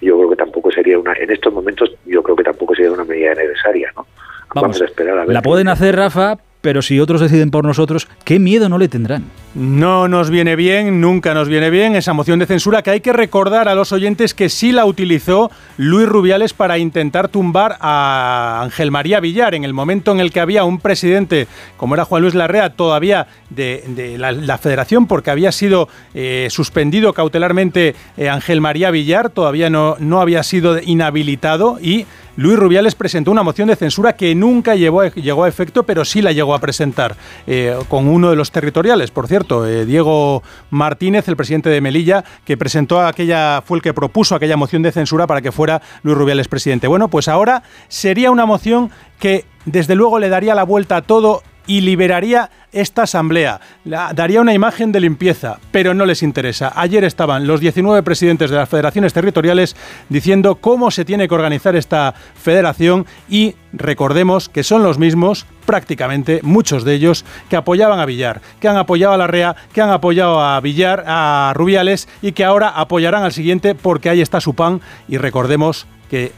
yo 0.00 0.16
creo 0.16 0.30
que 0.30 0.36
tampoco 0.36 0.67
sería 0.78 0.98
una, 0.98 1.12
en 1.14 1.30
estos 1.30 1.52
momentos, 1.52 1.90
yo 2.06 2.22
creo 2.22 2.36
que 2.36 2.44
tampoco 2.44 2.74
sería 2.74 2.92
una 2.92 3.04
medida 3.04 3.34
necesaria, 3.34 3.92
¿no? 3.96 4.06
Vamos, 4.54 4.80
a 4.80 4.84
esperar 4.84 5.18
a 5.18 5.24
ver. 5.24 5.34
La 5.34 5.42
pueden 5.42 5.68
hacer, 5.68 5.96
Rafa, 5.96 6.38
pero 6.60 6.82
si 6.82 6.98
otros 6.98 7.20
deciden 7.20 7.50
por 7.50 7.64
nosotros, 7.64 8.08
¿qué 8.24 8.38
miedo 8.38 8.68
no 8.68 8.78
le 8.78 8.88
tendrán? 8.88 9.24
No 9.54 10.08
nos 10.08 10.28
viene 10.30 10.56
bien, 10.56 11.00
nunca 11.00 11.34
nos 11.34 11.48
viene 11.48 11.70
bien 11.70 11.96
esa 11.96 12.12
moción 12.12 12.38
de 12.38 12.46
censura 12.46 12.82
que 12.82 12.90
hay 12.90 13.00
que 13.00 13.12
recordar 13.12 13.68
a 13.68 13.74
los 13.74 13.92
oyentes 13.92 14.34
que 14.34 14.48
sí 14.48 14.72
la 14.72 14.84
utilizó 14.84 15.50
Luis 15.76 16.08
Rubiales 16.08 16.52
para 16.52 16.78
intentar 16.78 17.28
tumbar 17.28 17.76
a 17.80 18.60
Ángel 18.62 18.90
María 18.90 19.20
Villar 19.20 19.54
en 19.54 19.64
el 19.64 19.72
momento 19.72 20.12
en 20.12 20.20
el 20.20 20.32
que 20.32 20.40
había 20.40 20.64
un 20.64 20.78
presidente 20.78 21.48
como 21.76 21.94
era 21.94 22.04
Juan 22.04 22.22
Luis 22.22 22.34
Larrea 22.34 22.70
todavía 22.70 23.26
de, 23.50 24.16
la, 24.18 24.58
federación 24.58 25.06
porque 25.06 25.30
había 25.30 25.52
sido 25.52 25.88
eh, 26.14 26.48
suspendido 26.50 27.12
cautelarmente 27.12 27.94
eh, 28.16 28.28
Ángel 28.28 28.60
María 28.60 28.90
Villar, 28.90 29.30
todavía 29.30 29.70
no, 29.70 29.96
no 29.98 30.20
había 30.20 30.42
sido 30.42 30.78
inhabilitado 30.80 31.78
y 31.80 32.06
Luis 32.38 32.56
Rubiales 32.56 32.94
presentó 32.94 33.32
una 33.32 33.42
moción 33.42 33.66
de 33.66 33.74
censura 33.74 34.12
que 34.12 34.32
nunca 34.36 34.76
llegó 34.76 35.00
a 35.00 35.48
efecto, 35.48 35.82
pero 35.82 36.04
sí 36.04 36.22
la 36.22 36.30
llegó 36.30 36.54
a 36.54 36.60
presentar 36.60 37.16
eh, 37.48 37.76
con 37.88 38.06
uno 38.06 38.30
de 38.30 38.36
los 38.36 38.52
territoriales, 38.52 39.10
por 39.10 39.26
cierto, 39.26 39.66
eh, 39.66 39.84
Diego 39.84 40.44
Martínez, 40.70 41.26
el 41.26 41.34
presidente 41.34 41.68
de 41.68 41.80
Melilla, 41.80 42.22
que 42.44 42.56
presentó 42.56 43.00
aquella, 43.00 43.60
fue 43.66 43.78
el 43.78 43.82
que 43.82 43.92
propuso 43.92 44.36
aquella 44.36 44.56
moción 44.56 44.82
de 44.82 44.92
censura 44.92 45.26
para 45.26 45.40
que 45.40 45.50
fuera 45.50 45.82
Luis 46.04 46.16
Rubiales 46.16 46.46
presidente. 46.46 46.86
Bueno, 46.86 47.08
pues 47.08 47.26
ahora 47.26 47.64
sería 47.88 48.30
una 48.30 48.46
moción 48.46 48.92
que 49.18 49.44
desde 49.64 49.96
luego 49.96 50.20
le 50.20 50.28
daría 50.28 50.54
la 50.54 50.62
vuelta 50.62 50.98
a 50.98 51.02
todo 51.02 51.42
y 51.68 51.82
liberaría 51.82 52.50
esta 52.72 53.02
asamblea. 53.02 53.60
daría 53.84 54.40
una 54.40 54.54
imagen 54.54 54.90
de 54.90 55.00
limpieza, 55.00 55.58
pero 55.70 55.94
no 55.94 56.04
les 56.04 56.24
interesa. 56.24 56.72
Ayer 56.74 57.04
estaban 57.04 57.46
los 57.46 57.60
19 57.60 58.02
presidentes 58.02 58.50
de 58.50 58.56
las 58.56 58.68
federaciones 58.68 59.12
territoriales 59.12 59.76
diciendo 60.08 60.56
cómo 60.56 60.90
se 60.90 61.04
tiene 61.04 61.28
que 61.28 61.34
organizar 61.34 61.76
esta 61.76 62.14
federación 62.34 63.06
y 63.28 63.54
recordemos 63.72 64.48
que 64.48 64.64
son 64.64 64.82
los 64.82 64.98
mismos, 64.98 65.46
prácticamente 65.66 66.40
muchos 66.42 66.84
de 66.84 66.94
ellos, 66.94 67.24
que 67.50 67.56
apoyaban 67.56 68.00
a 68.00 68.06
Villar, 68.06 68.40
que 68.60 68.68
han 68.68 68.78
apoyado 68.78 69.14
a 69.14 69.18
la 69.18 69.26
REA, 69.26 69.54
que 69.72 69.82
han 69.82 69.90
apoyado 69.90 70.42
a 70.42 70.58
Villar, 70.60 71.04
a 71.06 71.52
Rubiales 71.54 72.08
y 72.22 72.32
que 72.32 72.44
ahora 72.44 72.70
apoyarán 72.70 73.22
al 73.22 73.32
siguiente 73.32 73.74
porque 73.74 74.08
ahí 74.08 74.22
está 74.22 74.40
su 74.40 74.54
pan 74.54 74.80
y 75.06 75.18
recordemos 75.18 75.86
que 76.10 76.32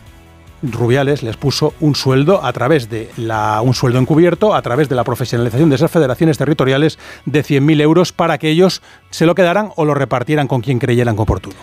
Rubiales 0.62 1.22
les 1.22 1.36
puso 1.36 1.74
un 1.80 1.94
sueldo 1.94 2.44
a 2.44 2.52
través 2.52 2.90
de 2.90 3.10
la, 3.16 3.60
un 3.62 3.74
sueldo 3.74 3.98
encubierto, 3.98 4.54
a 4.54 4.62
través 4.62 4.88
de 4.88 4.94
la 4.94 5.04
profesionalización 5.04 5.70
de 5.70 5.76
esas 5.76 5.90
federaciones 5.90 6.38
territoriales 6.38 6.98
de 7.24 7.42
100.000 7.42 7.80
euros 7.80 8.12
para 8.12 8.38
que 8.38 8.50
ellos 8.50 8.82
se 9.10 9.26
lo 9.26 9.34
quedaran 9.34 9.70
o 9.76 9.84
lo 9.84 9.94
repartieran 9.94 10.48
con 10.48 10.60
quien 10.60 10.78
creyeran 10.78 11.18
oportuno. 11.18 11.56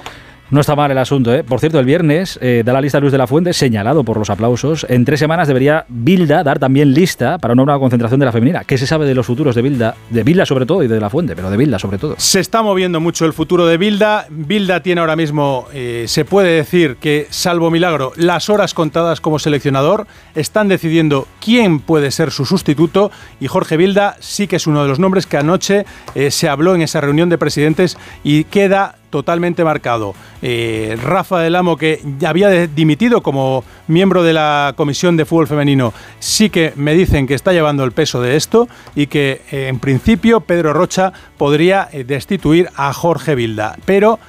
No 0.49 0.61
está 0.61 0.77
mal 0.77 0.89
el 0.89 0.97
asunto, 0.97 1.33
¿eh? 1.33 1.43
Por 1.43 1.59
cierto, 1.59 1.77
el 1.77 1.85
viernes 1.85 2.39
eh, 2.41 2.63
da 2.65 2.71
la 2.71 2.79
lista 2.79 3.01
Luis 3.01 3.11
de 3.11 3.17
la 3.17 3.27
Fuente, 3.27 3.51
señalado 3.51 4.05
por 4.05 4.17
los 4.17 4.29
aplausos. 4.29 4.85
En 4.87 5.03
tres 5.03 5.19
semanas 5.19 5.49
debería 5.49 5.85
Bilda 5.89 6.41
dar 6.41 6.57
también 6.57 6.93
lista 6.93 7.37
para 7.37 7.53
una 7.53 7.65
nueva 7.65 7.79
concentración 7.81 8.17
de 8.21 8.27
la 8.27 8.31
femenina. 8.31 8.63
¿Qué 8.63 8.77
se 8.77 8.87
sabe 8.87 9.05
de 9.05 9.13
los 9.13 9.25
futuros 9.25 9.55
de 9.55 9.61
Bilda? 9.61 9.95
De 10.09 10.23
Bilda 10.23 10.45
sobre 10.45 10.65
todo 10.65 10.83
y 10.83 10.87
de 10.87 11.01
la 11.01 11.09
Fuente, 11.09 11.35
pero 11.35 11.49
de 11.49 11.57
Bilda 11.57 11.77
sobre 11.79 11.97
todo. 11.97 12.15
Se 12.17 12.39
está 12.39 12.61
moviendo 12.61 13.01
mucho 13.01 13.25
el 13.25 13.33
futuro 13.33 13.65
de 13.65 13.77
Bilda. 13.77 14.25
Bilda 14.29 14.81
tiene 14.81 15.01
ahora 15.01 15.17
mismo, 15.17 15.67
eh, 15.73 16.05
se 16.07 16.23
puede 16.23 16.55
decir 16.55 16.95
que, 16.95 17.27
salvo 17.29 17.69
milagro, 17.69 18.13
las 18.15 18.49
horas 18.49 18.73
contadas 18.73 19.19
como 19.19 19.39
seleccionador. 19.39 20.07
Están 20.33 20.69
decidiendo 20.69 21.27
quién 21.43 21.79
puede 21.79 22.09
ser 22.11 22.31
su 22.31 22.45
sustituto 22.45 23.11
y 23.41 23.47
Jorge 23.47 23.75
Bilda 23.75 24.15
sí 24.21 24.47
que 24.47 24.55
es 24.55 24.67
uno 24.67 24.81
de 24.81 24.87
los 24.87 24.99
nombres 24.99 25.25
que 25.25 25.35
anoche 25.35 25.85
eh, 26.15 26.31
se 26.31 26.47
habló 26.47 26.73
en 26.73 26.83
esa 26.83 27.01
reunión 27.01 27.27
de 27.27 27.37
presidentes 27.37 27.97
y 28.23 28.45
queda 28.45 28.95
totalmente 29.09 29.63
marcado. 29.63 30.13
Eh, 30.41 30.97
Rafa 31.01 31.39
del 31.39 31.55
Amo, 31.55 31.77
que 31.77 32.01
había 32.25 32.67
dimitido 32.67 33.21
como 33.21 33.63
miembro 33.87 34.23
de 34.23 34.33
la 34.33 34.73
Comisión 34.75 35.17
de 35.17 35.25
Fútbol 35.25 35.47
Femenino, 35.47 35.93
sí 36.19 36.49
que 36.49 36.73
me 36.75 36.93
dicen 36.93 37.27
que 37.27 37.33
está 37.33 37.53
llevando 37.53 37.83
el 37.83 37.91
peso 37.91 38.21
de 38.21 38.35
esto 38.35 38.67
y 38.95 39.07
que 39.07 39.41
eh, 39.51 39.67
en 39.67 39.79
principio 39.79 40.41
Pedro 40.41 40.73
Rocha 40.73 41.13
podría 41.37 41.89
eh, 41.91 42.03
destituir 42.03 42.69
a 42.75 42.93
Jorge 42.93 43.35
Vilda. 43.35 43.77
Pero 43.85 44.19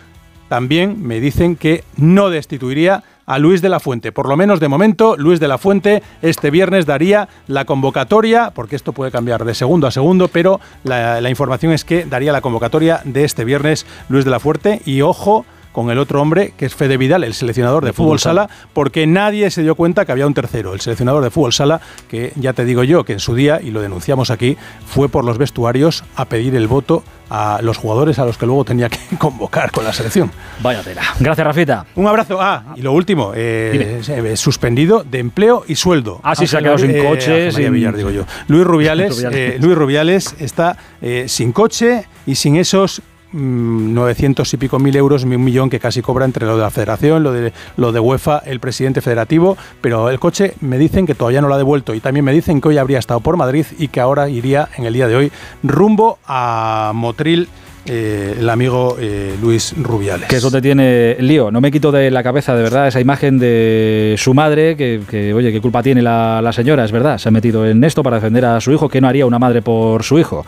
también 0.49 1.07
me 1.07 1.21
dicen 1.21 1.57
que 1.57 1.85
no 1.97 2.31
destituiría 2.31 3.03
a 3.29 3.39
Luis 3.39 3.63
de 3.63 3.69
la 3.69 3.79
Fuente. 3.79 4.11
Por 4.11 4.29
lo 4.29 4.37
menos 4.37 4.59
de 4.59 4.67
momento, 4.67 5.17
Luis 5.17 5.39
de 5.39 5.47
la 5.47 5.59
Fuente 5.59 6.03
este 6.23 6.51
viernes 6.51 6.87
daría 6.87 7.29
la 7.47 7.65
convocatoria, 7.65 8.51
porque 8.53 8.75
esto 8.75 8.93
puede 8.93 9.13
cambiar 9.13 9.45
de 9.45 9.55
segundo 9.55 9.87
a 9.87 9.93
segundo, 9.93 10.27
pero 10.27 10.59
la, 10.83 11.21
la 11.21 11.31
información 11.31 11.73
es 11.73 11.85
que 11.85 12.05
daría 12.05 12.33
la 12.33 12.41
convocatoria 12.41 13.03
de 13.05 13.25
este 13.25 13.45
viernes 13.45 13.87
Luis 14.09 14.25
de 14.25 14.31
la 14.33 14.41
Fuente 14.41 14.83
y 14.85 15.03
ojo 15.03 15.45
con 15.79 15.91
el 15.91 15.99
otro 15.99 16.21
hombre, 16.21 16.55
que 16.57 16.67
es 16.67 16.75
Fede 16.75 16.97
Vidal, 16.97 17.23
el 17.23 17.35
seleccionador 17.35 17.85
de, 17.85 17.93
fútbol, 17.93 18.19
sala, 18.19 18.49
porque 18.73 19.07
nadie 19.07 19.49
se 19.51 19.63
dio 19.63 19.77
cuenta 19.77 20.05
que 20.05 20.11
había 20.11 20.27
un 20.27 20.35
tercero, 20.35 20.75
el 20.75 20.81
seleccionador 20.81 21.23
de 21.23 21.31
fútbol 21.31 21.53
sala, 21.53 21.81
que 22.09 22.33
ya 22.35 22.53
te 22.53 22.65
digo 22.65 22.83
yo 22.83 23.05
que 23.05 23.13
en 23.13 23.21
su 23.21 23.37
día, 23.37 23.61
y 23.63 23.71
lo 23.71 23.81
denunciamos 23.81 24.31
aquí, 24.31 24.57
fue 24.87 25.09
por 25.09 25.25
los 25.25 25.39
vestuarios 25.39 26.03
a 26.17 26.25
pedir 26.25 26.57
el 26.57 26.67
voto 26.67 27.05
a 27.31 27.61
los 27.63 27.77
jugadores 27.79 28.19
a 28.19 28.25
los 28.25 28.39
que 28.39 28.47
luego 28.47 28.65
tenía 28.65 28.89
que 28.89 28.99
convocar 29.19 29.71
con 29.71 29.85
la 29.85 29.93
selección. 29.93 30.31
Vaya 30.63 30.83
tela. 30.83 31.03
Gracias, 31.21 31.47
Rafita. 31.47 31.87
Un 31.95 32.07
abrazo. 32.07 32.39
Ah, 32.41 32.75
y 32.77 32.83
lo 32.83 32.93
último, 32.93 33.33
eh, 33.35 34.01
eh, 34.09 34.37
suspendido 34.37 35.05
de 35.05 35.19
empleo 35.19 35.65
y 35.67 35.75
sueldo. 35.75 36.21
Ah, 36.23 36.35
sí, 36.35 36.47
se 36.47 36.57
ha 36.57 36.61
quedado 36.61 36.79
sin 36.79 36.91
eh, 36.91 37.05
coche. 37.05 37.53
Sin- 37.53 37.73
Villar, 37.73 37.97
digo 37.97 38.11
yo. 38.11 38.25
Luis 38.49 38.65
Rubiales, 38.65 39.17
Rubiales. 39.17 39.55
eh, 39.55 39.59
Luis 39.61 39.77
Rubiales 39.77 40.35
está 40.39 40.77
eh, 41.03 41.27
sin 41.29 41.53
coche 41.53 42.07
y 42.27 42.35
sin 42.35 42.57
esos 42.57 43.03
900 43.33 44.53
y 44.53 44.57
pico 44.57 44.79
mil 44.79 44.97
euros, 44.97 45.25
un 45.25 45.45
millón 45.45 45.71
que 45.71 45.79
casi 45.79 46.03
cobra 46.03 46.25
entre 46.25 46.47
lo 46.47 46.57
de 46.57 46.63
la 46.63 46.71
federación, 46.71 47.23
lo 47.23 47.33
de, 47.33 47.53
lo 47.77 47.93
de 47.93 48.01
UEFA, 48.01 48.39
el 48.47 48.61
presidente 48.61 49.01
federativo, 49.01 49.57
pero 49.81 50.11
el 50.11 50.19
coche 50.19 50.55
me 50.61 50.79
dicen 50.79 51.07
que 51.07 51.15
todavía 51.15 51.41
no 51.41 51.49
lo 51.49 51.55
ha 51.55 51.59
devuelto 51.59 51.95
y 51.95 52.01
también 52.01 52.25
me 52.25 52.33
dicen 52.33 52.61
que 52.61 52.69
hoy 52.69 52.79
habría 52.79 52.99
estado 52.99 53.21
por 53.21 53.37
Madrid 53.37 53.67
y 53.79 53.89
que 53.89 54.01
ahora 54.01 54.29
iría 54.29 54.69
en 54.77 54.87
el 54.87 54.95
día 54.95 55.09
de 55.09 55.17
hoy 55.17 55.33
rumbo 55.63 56.19
a 56.27 56.93
Motril 56.95 57.49
eh, 57.91 58.37
el 58.39 58.51
amigo 58.51 58.97
eh, 59.01 59.35
Luis 59.41 59.75
Rubiales. 59.81 60.29
Que 60.29 60.37
es 60.37 60.43
donde 60.43 60.61
tiene 60.61 61.17
lío. 61.21 61.51
No 61.51 61.61
me 61.61 61.71
quito 61.71 61.91
de 61.91 62.11
la 62.11 62.23
cabeza, 62.23 62.55
de 62.55 62.63
verdad, 62.63 62.87
esa 62.87 63.01
imagen 63.01 63.39
de 63.39 64.15
su 64.19 64.35
madre, 64.35 64.77
que, 64.77 65.01
que, 65.09 65.33
oye, 65.33 65.51
¿qué 65.53 65.61
culpa 65.61 65.83
tiene 65.83 66.03
la, 66.03 66.43
la 66.43 66.53
señora? 66.53 66.85
Es 66.85 66.93
verdad, 66.93 67.17
se 67.17 67.31
ha 67.31 67.33
metido 67.33 67.67
en 67.67 67.83
esto 67.83 68.03
para 68.03 68.17
defender 68.17 68.45
a 68.45 68.61
su 68.61 68.73
hijo. 68.73 68.91
¿Qué 68.91 69.01
no 69.01 69.09
haría 69.09 69.25
una 69.25 69.39
madre 69.39 69.63
por 69.63 70.03
su 70.03 70.19
hijo? 70.19 70.45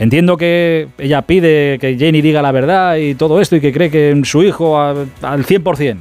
Entiendo 0.00 0.36
que 0.38 0.88
ella 0.98 1.22
pide 1.22 1.78
que 1.78 1.96
Jenny 1.96 2.22
diga 2.22 2.40
la 2.42 2.50
verdad 2.52 2.96
y 2.96 3.14
todo 3.14 3.40
esto 3.40 3.54
y 3.56 3.60
que 3.60 3.70
cree 3.72 3.90
que 3.90 4.10
en 4.10 4.24
su 4.24 4.42
hijo 4.42 4.80
a- 4.80 5.04
al 5.22 5.44
100%. 5.44 5.98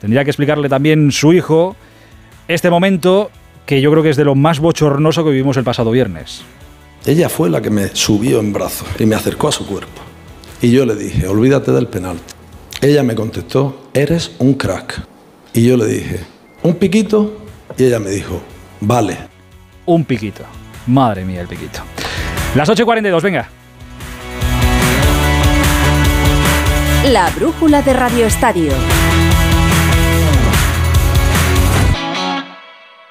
Tendría 0.00 0.24
que 0.24 0.30
explicarle 0.30 0.68
también 0.68 1.12
su 1.12 1.32
hijo 1.32 1.76
este 2.48 2.70
momento 2.70 3.30
que 3.66 3.80
yo 3.82 3.90
creo 3.90 4.02
que 4.02 4.10
es 4.10 4.16
de 4.16 4.24
lo 4.24 4.34
más 4.34 4.60
bochornoso 4.60 5.24
que 5.24 5.30
vivimos 5.30 5.56
el 5.58 5.64
pasado 5.64 5.90
viernes. 5.90 6.40
Ella 7.04 7.28
fue 7.28 7.50
la 7.50 7.60
que 7.60 7.68
me 7.70 7.88
subió 7.94 8.40
en 8.40 8.52
brazos 8.52 8.88
y 8.98 9.04
me 9.04 9.14
acercó 9.14 9.48
a 9.48 9.52
su 9.52 9.66
cuerpo. 9.66 10.00
Y 10.62 10.72
yo 10.72 10.86
le 10.86 10.94
dije, 10.96 11.28
olvídate 11.28 11.70
del 11.70 11.86
penalti. 11.86 12.34
Ella 12.80 13.02
me 13.02 13.14
contestó, 13.14 13.90
eres 13.92 14.32
un 14.38 14.54
crack. 14.54 15.02
Y 15.52 15.66
yo 15.66 15.76
le 15.76 15.84
dije, 15.86 16.20
¿un 16.62 16.74
piquito? 16.76 17.36
Y 17.76 17.84
ella 17.84 17.98
me 18.00 18.08
dijo, 18.10 18.40
vale. 18.80 19.18
Un 19.84 20.04
piquito. 20.04 20.44
Madre 20.86 21.24
mía, 21.26 21.42
el 21.42 21.46
piquito. 21.48 21.80
Las 22.54 22.68
8.42, 22.68 23.22
venga. 23.22 23.48
La 27.06 27.30
brújula 27.30 27.82
de 27.82 27.92
Radio 27.92 28.26
Estadio. 28.26 28.72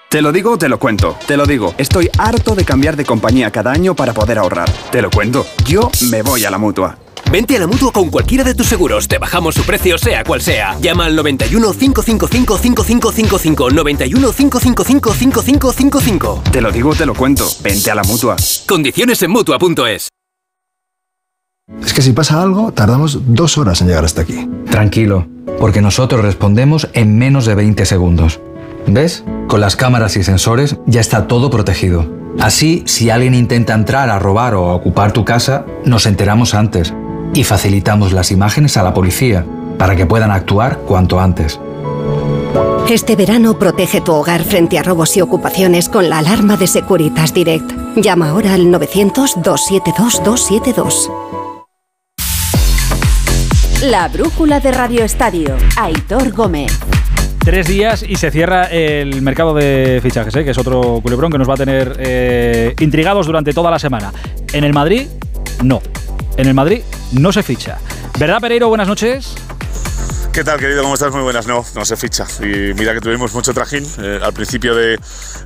Te 0.10 0.22
lo 0.22 0.32
digo, 0.32 0.58
te 0.58 0.70
lo 0.70 0.79
cuento. 0.79 1.17
Te 1.27 1.38
lo 1.38 1.46
digo, 1.46 1.74
estoy 1.77 2.10
harto 2.17 2.56
de 2.56 2.63
cambiar 2.63 2.96
de 2.96 3.06
compañía 3.06 3.51
cada 3.51 3.72
año 3.72 3.94
para 3.94 4.13
poder 4.13 4.39
ahorrar. 4.39 4.70
Te 4.91 5.01
lo 5.01 5.10
cuento. 5.10 5.46
Yo 5.65 5.91
me 6.10 6.22
voy 6.22 6.46
a 6.46 6.51
la 6.51 6.58
mutua. 6.58 6.98
Vente 7.31 7.57
a 7.57 7.60
la 7.60 7.67
mutua 7.67 7.91
con 7.91 8.10
cualquiera 8.10 8.43
de 8.43 8.55
tus 8.55 8.67
seguros. 8.67 9.07
Te 9.07 9.17
bajamos 9.17 9.55
su 9.55 9.63
precio, 9.63 9.98
sea 9.98 10.24
cual 10.24 10.41
sea. 10.41 10.77
Llama 10.79 11.05
al 11.05 11.15
91 11.15 11.74
555 11.74 12.57
5555. 12.57 13.69
91 13.72 14.31
555 14.31 15.13
5555. 15.13 16.43
Te 16.51 16.62
lo 16.62 16.72
digo, 16.72 16.96
te 16.96 17.05
lo 17.05 17.13
cuento. 17.13 17.46
Vente 17.62 17.91
a 17.91 17.96
la 17.96 18.03
mutua. 18.03 18.38
Condiciones 18.65 19.22
en 19.22 19.31
mutua.es. 19.31 20.10
Es 21.81 21.93
que 21.93 22.01
si 22.01 22.13
pasa 22.13 22.41
algo, 22.41 22.72
tardamos 22.72 23.19
dos 23.27 23.57
horas 23.57 23.81
en 23.81 23.88
llegar 23.88 24.05
hasta 24.05 24.22
aquí. 24.22 24.48
Tranquilo, 24.69 25.27
porque 25.60 25.81
nosotros 25.81 26.22
respondemos 26.22 26.88
en 26.93 27.17
menos 27.17 27.46
de 27.46 27.55
20 27.55 27.86
segundos. 27.86 28.39
¿Ves? 28.88 29.25
Con 29.50 29.60
las 29.60 29.75
cámaras 29.75 30.15
y 30.15 30.24
sensores 30.24 30.77
ya 30.86 31.01
está 31.01 31.27
todo 31.27 31.50
protegido. 31.50 32.10
Así, 32.39 32.84
si 32.86 33.10
alguien 33.10 33.34
intenta 33.34 33.74
entrar 33.74 34.10
a 34.10 34.17
robar 34.17 34.55
o 34.55 34.69
a 34.69 34.75
ocupar 34.75 35.12
tu 35.12 35.25
casa, 35.25 35.65
nos 35.84 36.05
enteramos 36.05 36.53
antes 36.53 36.93
y 37.34 37.43
facilitamos 37.43 38.13
las 38.13 38.31
imágenes 38.31 38.77
a 38.77 38.84
la 38.84 38.93
policía 38.93 39.46
para 39.77 39.96
que 39.96 40.05
puedan 40.05 40.31
actuar 40.31 40.79
cuanto 40.79 41.19
antes. 41.19 41.60
Este 42.89 43.17
verano 43.17 43.60
protege 43.60 44.00
tu 44.00 44.13
hogar 44.13 44.43
frente 44.43 44.79
a 44.79 44.84
robos 44.84 45.17
y 45.17 45.22
ocupaciones 45.22 45.89
con 45.89 46.10
la 46.10 46.19
alarma 46.19 46.55
de 46.55 46.67
Securitas 46.67 47.34
Direct. 47.34 47.69
Llama 47.98 48.29
ahora 48.29 48.53
al 48.53 48.67
900-272-272. 48.67 51.12
La 53.84 54.07
brújula 54.07 54.62
de 54.62 54.72
Radio 54.72 55.03
Estadio. 55.03 55.57
Aitor 55.75 56.31
Gómez. 56.31 56.72
Tres 57.39 57.67
días 57.67 58.05
y 58.07 58.15
se 58.15 58.31
cierra 58.31 58.65
el 58.65 59.22
mercado 59.22 59.53
de 59.53 60.00
fichajes, 60.01 60.36
¿eh? 60.36 60.43
que 60.43 60.51
es 60.51 60.57
otro 60.57 61.00
culebrón 61.03 61.31
que 61.31 61.38
nos 61.38 61.50
va 61.50 61.55
a 61.55 61.57
tener 61.57 61.98
eh, 62.00 62.74
intrigados 62.79 63.27
durante 63.27 63.53
toda 63.53 63.69
la 63.69 63.79
semana. 63.79 64.13
En 64.53 64.63
el 64.63 64.74
Madrid, 64.74 65.07
no. 65.62 65.81
En 66.38 66.48
el 66.48 66.53
Madrid 66.53 66.81
no 67.11 67.31
se 67.31 67.43
ficha. 67.43 67.77
¿Verdad, 68.17 68.39
Pereiro? 68.41 68.67
Buenas 68.69 68.87
noches. 68.87 69.35
¿Qué 70.37 70.43
tal, 70.43 70.59
querido? 70.59 70.83
¿Cómo 70.83 70.93
estás? 70.93 71.11
Muy 71.11 71.23
buenas. 71.23 71.47
No, 71.47 71.65
no 71.73 71.83
se 71.83 71.97
ficha. 71.97 72.27
Y 72.41 72.71
mira 72.75 72.93
que 72.93 73.01
tuvimos 73.01 73.33
mucho 73.33 73.55
trajín 73.55 73.83
eh, 73.97 74.19
al 74.21 74.33
principio 74.33 74.75
del 74.75 74.99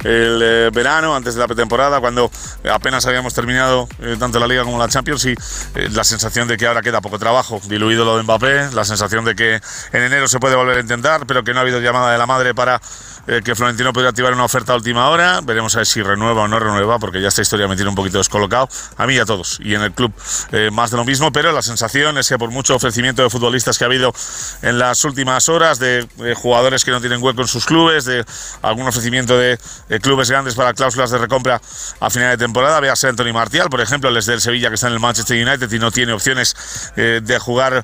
de 0.04 0.68
eh, 0.68 0.70
verano, 0.74 1.16
antes 1.16 1.34
de 1.34 1.40
la 1.40 1.48
pretemporada, 1.48 2.02
cuando 2.02 2.30
apenas 2.70 3.06
habíamos 3.06 3.34
terminado 3.34 3.88
eh, 4.02 4.18
tanto 4.20 4.38
la 4.38 4.48
Liga 4.48 4.66
como 4.66 4.78
la 4.78 4.90
Champions 4.90 5.24
y 5.24 5.32
eh, 5.32 5.88
la 5.94 6.04
sensación 6.04 6.50
de 6.50 6.58
que 6.58 6.68
ahora 6.68 6.82
queda 6.82 7.00
poco 7.00 7.18
trabajo. 7.20 7.62
Diluido 7.70 8.04
lo 8.04 8.18
de 8.18 8.24
Mbappé, 8.24 8.72
la 8.74 8.84
sensación 8.84 9.24
de 9.24 9.34
que 9.34 9.62
en 9.94 10.04
enero 10.04 10.28
se 10.28 10.42
puede 10.42 10.58
volver 10.58 10.76
a 10.80 10.82
intentar, 10.82 11.26
pero 11.26 11.42
que 11.46 11.54
no 11.54 11.60
ha 11.60 11.62
habido 11.62 11.80
llamada 11.80 12.12
de 12.12 12.18
la 12.18 12.26
madre 12.26 12.54
para 12.54 12.82
eh, 13.28 13.42
que 13.44 13.56
Florentino 13.56 13.94
pudiera 13.94 14.10
activar 14.10 14.34
una 14.34 14.46
oferta 14.46 14.74
a 14.74 14.76
última 14.76 15.10
hora. 15.10 15.42
Veremos 15.42 15.76
a 15.76 15.80
ver 15.80 15.86
si 15.86 16.02
renueva 16.02 16.44
o 16.44 16.48
no 16.48 16.60
renueva, 16.60 16.98
porque 17.00 17.22
ya 17.22 17.28
esta 17.28 17.42
historia 17.42 17.68
me 17.68 17.76
tiene 17.76 17.90
un 17.90 17.96
poquito 17.96 18.18
descolocado. 18.18 18.68
A 18.98 19.06
mí 19.06 19.16
y 19.16 19.20
a 19.20 19.26
todos. 19.26 19.60
Y 19.62 19.76
en 19.76 19.82
el 19.82 19.92
club 19.92 20.12
eh, 20.52 20.70
más 20.72 20.92
de 20.92 20.98
lo 20.98 21.06
mismo, 21.06 21.32
pero 21.32 21.52
la 21.52 21.62
sensación 21.62 22.18
es 22.18 22.28
que 22.30 22.38
por 22.38 22.50
mucho 22.50 22.76
ofrecimiento 22.76 23.22
de 23.22 23.30
futbolistas 23.30 23.78
que 23.78 23.84
ha 23.84 23.88
habido 23.88 24.14
en 24.62 24.80
las 24.80 25.04
últimas 25.04 25.50
horas, 25.50 25.80
de, 25.80 26.08
jugadores 26.36 26.84
que 26.84 26.92
no 26.92 27.00
tienen 27.00 27.22
hueco 27.22 27.42
en 27.42 27.48
sus 27.48 27.66
clubes, 27.66 28.06
de 28.06 28.26
algún 28.62 28.88
ofrecimiento 28.88 29.38
de, 29.38 29.60
clubes 30.02 30.30
grandes 30.30 30.56
para 30.56 30.74
cláusulas 30.74 31.12
de 31.12 31.18
recompra 31.18 31.62
a 32.00 32.10
final 32.10 32.32
de 32.32 32.38
temporada, 32.38 32.80
véase 32.80 33.08
Anthony 33.08 33.34
Martial, 33.34 33.70
por 33.70 33.82
ejemplo, 33.82 34.10
el 34.10 34.24
del 34.24 34.42
Sevilla 34.42 34.70
que 34.70 34.76
está 34.76 34.88
en 34.88 34.94
el 34.94 35.00
Manchester 35.00 35.48
United 35.48 35.72
y 35.72 35.80
no 35.80 35.92
tiene 35.92 36.14
opciones 36.14 36.56
eh, 36.96 37.22
de 37.24 37.40
jugar 37.40 37.84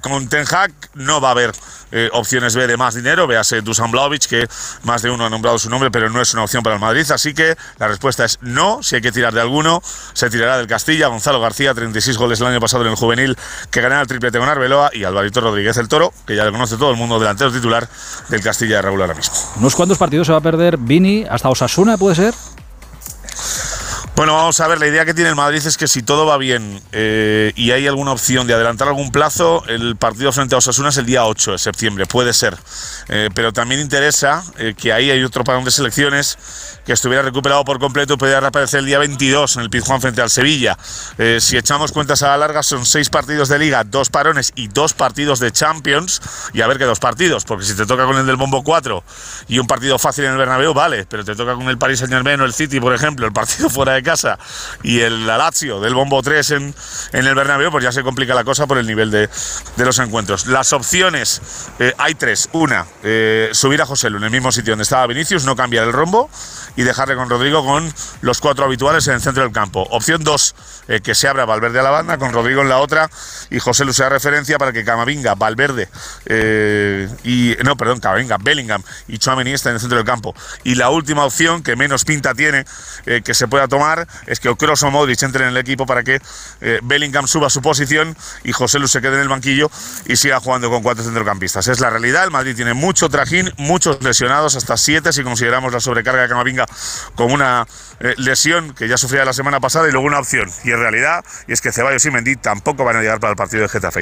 con 0.00 0.28
Ten 0.28 0.44
Hag, 0.50 0.72
no 0.94 1.20
va 1.20 1.28
a 1.28 1.30
haber 1.32 1.52
opciones 2.12 2.54
B 2.54 2.66
de 2.66 2.76
más 2.76 2.94
dinero, 2.94 3.26
véase 3.26 3.62
Dusan 3.62 3.90
Blaovic, 3.90 4.26
que 4.26 4.48
más 4.84 5.02
de 5.02 5.10
uno 5.10 5.26
ha 5.26 5.30
nombrado 5.30 5.58
su 5.58 5.70
nombre, 5.70 5.90
pero 5.90 6.10
no 6.10 6.20
es 6.20 6.32
una 6.34 6.44
opción 6.44 6.62
para 6.62 6.76
el 6.76 6.80
Madrid, 6.80 7.10
así 7.10 7.34
que 7.34 7.56
la 7.78 7.88
respuesta 7.88 8.24
es 8.24 8.38
no, 8.42 8.82
si 8.82 8.96
hay 8.96 9.00
que 9.00 9.12
tirar 9.12 9.32
de 9.32 9.40
alguno, 9.40 9.82
se 10.12 10.30
tirará 10.30 10.58
del 10.58 10.66
Castilla, 10.66 11.08
Gonzalo 11.08 11.40
García, 11.40 11.74
36 11.74 12.16
goles 12.16 12.40
el 12.40 12.46
año 12.46 12.60
pasado 12.60 12.84
en 12.84 12.90
el 12.90 12.96
juvenil, 12.96 13.36
que 13.70 13.80
ganará 13.80 14.02
el 14.02 14.06
triplete 14.06 14.38
con 14.38 14.48
Arbeloa, 14.48 14.90
y 14.92 15.04
Alvarito 15.04 15.40
Rodríguez 15.40 15.76
el 15.76 15.88
Toro, 15.88 16.12
que 16.26 16.36
ya 16.36 16.44
le 16.44 16.52
conoce 16.52 16.76
todo 16.76 16.90
el 16.90 16.96
mundo, 16.96 17.18
delantero 17.18 17.52
titular 17.52 17.88
del 18.28 18.40
Castilla 18.40 18.76
de 18.76 18.82
Raúl 18.82 19.00
ahora 19.00 19.14
mismo. 19.14 19.34
Unos 19.56 19.74
cuantos 19.74 19.98
partidos 19.98 20.26
se 20.26 20.32
va 20.32 20.38
a 20.38 20.42
perder 20.42 20.76
Vini, 20.76 21.24
hasta 21.28 21.48
Osasuna, 21.48 21.96
¿puede 21.96 22.16
ser? 22.16 22.34
Bueno, 24.18 24.34
vamos 24.34 24.58
a 24.58 24.66
ver, 24.66 24.80
la 24.80 24.88
idea 24.88 25.04
que 25.04 25.14
tiene 25.14 25.30
el 25.30 25.36
Madrid 25.36 25.64
es 25.64 25.76
que 25.76 25.86
si 25.86 26.02
todo 26.02 26.26
va 26.26 26.38
bien 26.38 26.82
eh, 26.90 27.52
y 27.54 27.70
hay 27.70 27.86
alguna 27.86 28.10
opción 28.10 28.48
de 28.48 28.54
adelantar 28.54 28.88
algún 28.88 29.12
plazo, 29.12 29.62
el 29.68 29.94
partido 29.94 30.32
frente 30.32 30.56
a 30.56 30.58
Osasuna 30.58 30.88
es 30.88 30.96
el 30.96 31.06
día 31.06 31.24
8 31.24 31.52
de 31.52 31.58
septiembre, 31.58 32.04
puede 32.04 32.32
ser. 32.32 32.58
Eh, 33.06 33.30
pero 33.32 33.52
también 33.52 33.80
interesa 33.80 34.42
eh, 34.58 34.74
que 34.76 34.92
ahí 34.92 35.12
hay 35.12 35.22
otro 35.22 35.44
parón 35.44 35.62
de 35.62 35.70
selecciones 35.70 36.36
que 36.84 36.94
estuviera 36.94 37.22
recuperado 37.22 37.64
por 37.64 37.78
completo 37.78 38.14
y 38.14 38.16
pudiera 38.16 38.40
reaparecer 38.40 38.80
el 38.80 38.86
día 38.86 38.98
22 38.98 39.54
en 39.54 39.62
el 39.62 39.70
Pizjuán 39.70 40.00
frente 40.00 40.20
al 40.20 40.30
Sevilla. 40.30 40.76
si 41.38 41.56
echamos 41.56 41.92
cuentas 41.92 42.22
a 42.24 42.28
la 42.30 42.38
larga, 42.38 42.64
son 42.64 42.86
seis 42.86 43.10
partidos 43.10 43.48
de 43.48 43.60
liga, 43.60 43.84
dos 43.84 44.08
parones 44.08 44.52
y 44.56 44.66
dos 44.66 44.94
partidos 44.94 45.38
de 45.38 45.52
Champions. 45.52 46.20
Y 46.54 46.62
a 46.62 46.66
ver 46.66 46.78
qué 46.78 46.86
dos 46.86 46.98
partidos, 46.98 47.44
porque 47.44 47.64
si 47.64 47.76
te 47.76 47.86
toca 47.86 48.04
con 48.04 48.16
el 48.16 48.26
del 48.26 48.36
Bombo 48.36 48.64
4 48.64 49.04
y 49.46 49.60
un 49.60 49.68
partido 49.68 49.96
fácil 49.96 50.24
en 50.24 50.32
el 50.32 50.38
Bernabéu, 50.38 50.74
vale, 50.74 51.06
pero 51.08 51.24
te 51.24 51.36
toca 51.36 51.54
con 51.54 51.68
el 51.68 51.78
Paris 51.78 52.00
Saint 52.00 52.12
Germain 52.12 52.40
o 52.40 52.44
el 52.44 52.52
City, 52.52 52.80
por 52.80 52.92
ejemplo, 52.92 53.24
el 53.24 53.32
partido 53.32 53.70
fuera 53.70 53.92
de 53.92 54.07
casa 54.08 54.38
y 54.82 55.00
el 55.00 55.26
Lazio 55.26 55.80
del 55.80 55.94
Bombo 55.94 56.22
3 56.22 56.50
en, 56.52 56.74
en 57.12 57.26
el 57.26 57.34
Bernabéu, 57.34 57.70
pues 57.70 57.84
ya 57.84 57.92
se 57.92 58.02
complica 58.02 58.34
la 58.34 58.42
cosa 58.42 58.66
por 58.66 58.78
el 58.78 58.86
nivel 58.86 59.10
de, 59.10 59.28
de 59.76 59.84
los 59.84 59.98
encuentros. 59.98 60.46
Las 60.46 60.72
opciones, 60.72 61.42
eh, 61.78 61.92
hay 61.98 62.14
tres. 62.14 62.48
Una, 62.52 62.86
eh, 63.02 63.50
subir 63.52 63.82
a 63.82 63.86
José 63.86 64.06
en 64.06 64.22
el 64.22 64.30
mismo 64.30 64.50
sitio 64.50 64.72
donde 64.72 64.84
estaba 64.84 65.06
Vinicius, 65.06 65.44
no 65.44 65.56
cambiar 65.56 65.84
el 65.84 65.92
rombo 65.92 66.30
y 66.76 66.84
dejarle 66.84 67.16
con 67.16 67.28
Rodrigo 67.28 67.64
con 67.66 67.92
los 68.22 68.40
cuatro 68.40 68.64
habituales 68.64 69.06
en 69.08 69.14
el 69.14 69.20
centro 69.20 69.42
del 69.42 69.52
campo. 69.52 69.86
Opción 69.90 70.24
dos, 70.24 70.54
eh, 70.88 71.00
que 71.00 71.14
se 71.14 71.28
abra 71.28 71.44
Valverde 71.44 71.80
a 71.80 71.82
la 71.82 71.90
banda, 71.90 72.18
con 72.18 72.32
Rodrigo 72.32 72.62
en 72.62 72.68
la 72.68 72.78
otra 72.78 73.10
y 73.50 73.58
José 73.58 73.84
Lu 73.84 73.92
sea 73.92 74.08
referencia 74.08 74.56
para 74.58 74.72
que 74.72 74.84
Camavinga, 74.84 75.34
Valverde 75.34 75.88
y. 77.24 77.56
No, 77.64 77.76
perdón, 77.76 78.00
Camavinga, 78.00 78.38
Bellingham 78.40 78.82
y 79.06 79.18
Chouameni 79.18 79.52
estén 79.52 79.70
en 79.70 79.74
el 79.74 79.80
centro 79.80 79.98
del 79.98 80.06
campo. 80.06 80.34
Y 80.64 80.76
la 80.76 80.90
última 80.90 81.24
opción, 81.24 81.62
que 81.62 81.76
menos 81.76 82.04
pinta 82.04 82.34
tiene 82.34 82.64
que 83.04 83.34
se 83.34 83.48
pueda 83.48 83.68
tomar, 83.68 83.97
es 84.26 84.40
que 84.40 84.54
Kroos 84.56 84.82
o 84.82 84.90
Modric 84.90 85.22
entren 85.22 85.48
en 85.48 85.50
el 85.50 85.56
equipo 85.58 85.86
para 85.86 86.02
que 86.02 86.20
eh, 86.60 86.80
Bellingham 86.82 87.26
suba 87.26 87.50
su 87.50 87.60
posición 87.60 88.16
y 88.44 88.52
José 88.52 88.78
Luis 88.78 88.90
se 88.90 89.00
quede 89.00 89.16
en 89.16 89.22
el 89.22 89.28
banquillo 89.28 89.70
y 90.06 90.16
siga 90.16 90.40
jugando 90.40 90.70
con 90.70 90.82
cuatro 90.82 91.04
centrocampistas. 91.04 91.68
Es 91.68 91.80
la 91.80 91.90
realidad, 91.90 92.24
el 92.24 92.30
Madrid 92.30 92.56
tiene 92.56 92.74
mucho 92.74 93.08
trajín, 93.08 93.52
muchos 93.58 94.02
lesionados, 94.02 94.56
hasta 94.56 94.76
siete 94.76 95.12
si 95.12 95.22
consideramos 95.22 95.72
la 95.72 95.80
sobrecarga 95.80 96.22
de 96.22 96.28
Camavinga 96.28 96.66
como 97.14 97.34
una 97.34 97.66
eh, 98.00 98.14
lesión 98.16 98.74
que 98.74 98.88
ya 98.88 98.96
sufría 98.96 99.24
la 99.24 99.32
semana 99.32 99.60
pasada 99.60 99.88
y 99.88 99.92
luego 99.92 100.06
una 100.06 100.18
opción. 100.18 100.48
Y 100.64 100.70
en 100.70 100.78
realidad, 100.78 101.24
y 101.46 101.52
es 101.52 101.60
que 101.60 101.72
Ceballos 101.72 102.04
y 102.06 102.10
Mendy 102.10 102.36
tampoco 102.36 102.84
van 102.84 102.96
a 102.96 103.00
llegar 103.00 103.20
para 103.20 103.32
el 103.32 103.36
partido 103.36 103.62
de 103.62 103.68
Getafe. 103.68 103.98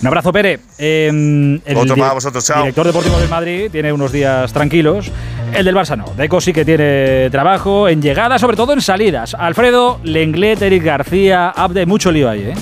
Un 0.00 0.06
abrazo, 0.06 0.32
Pere. 0.32 0.60
Em, 0.78 1.60
el 1.64 1.76
Otro 1.76 1.96
para 1.96 2.14
vosotros, 2.14 2.44
chao. 2.44 2.62
director 2.62 2.86
deportivo 2.86 3.18
del 3.18 3.28
Madrid 3.28 3.70
tiene 3.70 3.92
unos 3.92 4.10
días 4.12 4.52
tranquilos. 4.52 5.10
El 5.52 5.64
del 5.64 5.74
Barça 5.74 5.96
no. 5.96 6.06
Deco 6.16 6.40
sí 6.40 6.52
que 6.52 6.64
tiene 6.64 7.28
trabajo 7.30 7.88
en 7.88 8.02
llegada, 8.02 8.38
sobre 8.38 8.56
todo 8.56 8.72
en 8.72 8.80
salidas. 8.80 9.33
Alfredo, 9.38 10.00
Lenglet, 10.02 10.60
Eric 10.62 10.82
García, 10.82 11.50
Abde, 11.50 11.86
mucho 11.86 12.10
lío 12.12 12.28
ahí, 12.28 12.42
¿eh? 12.42 12.54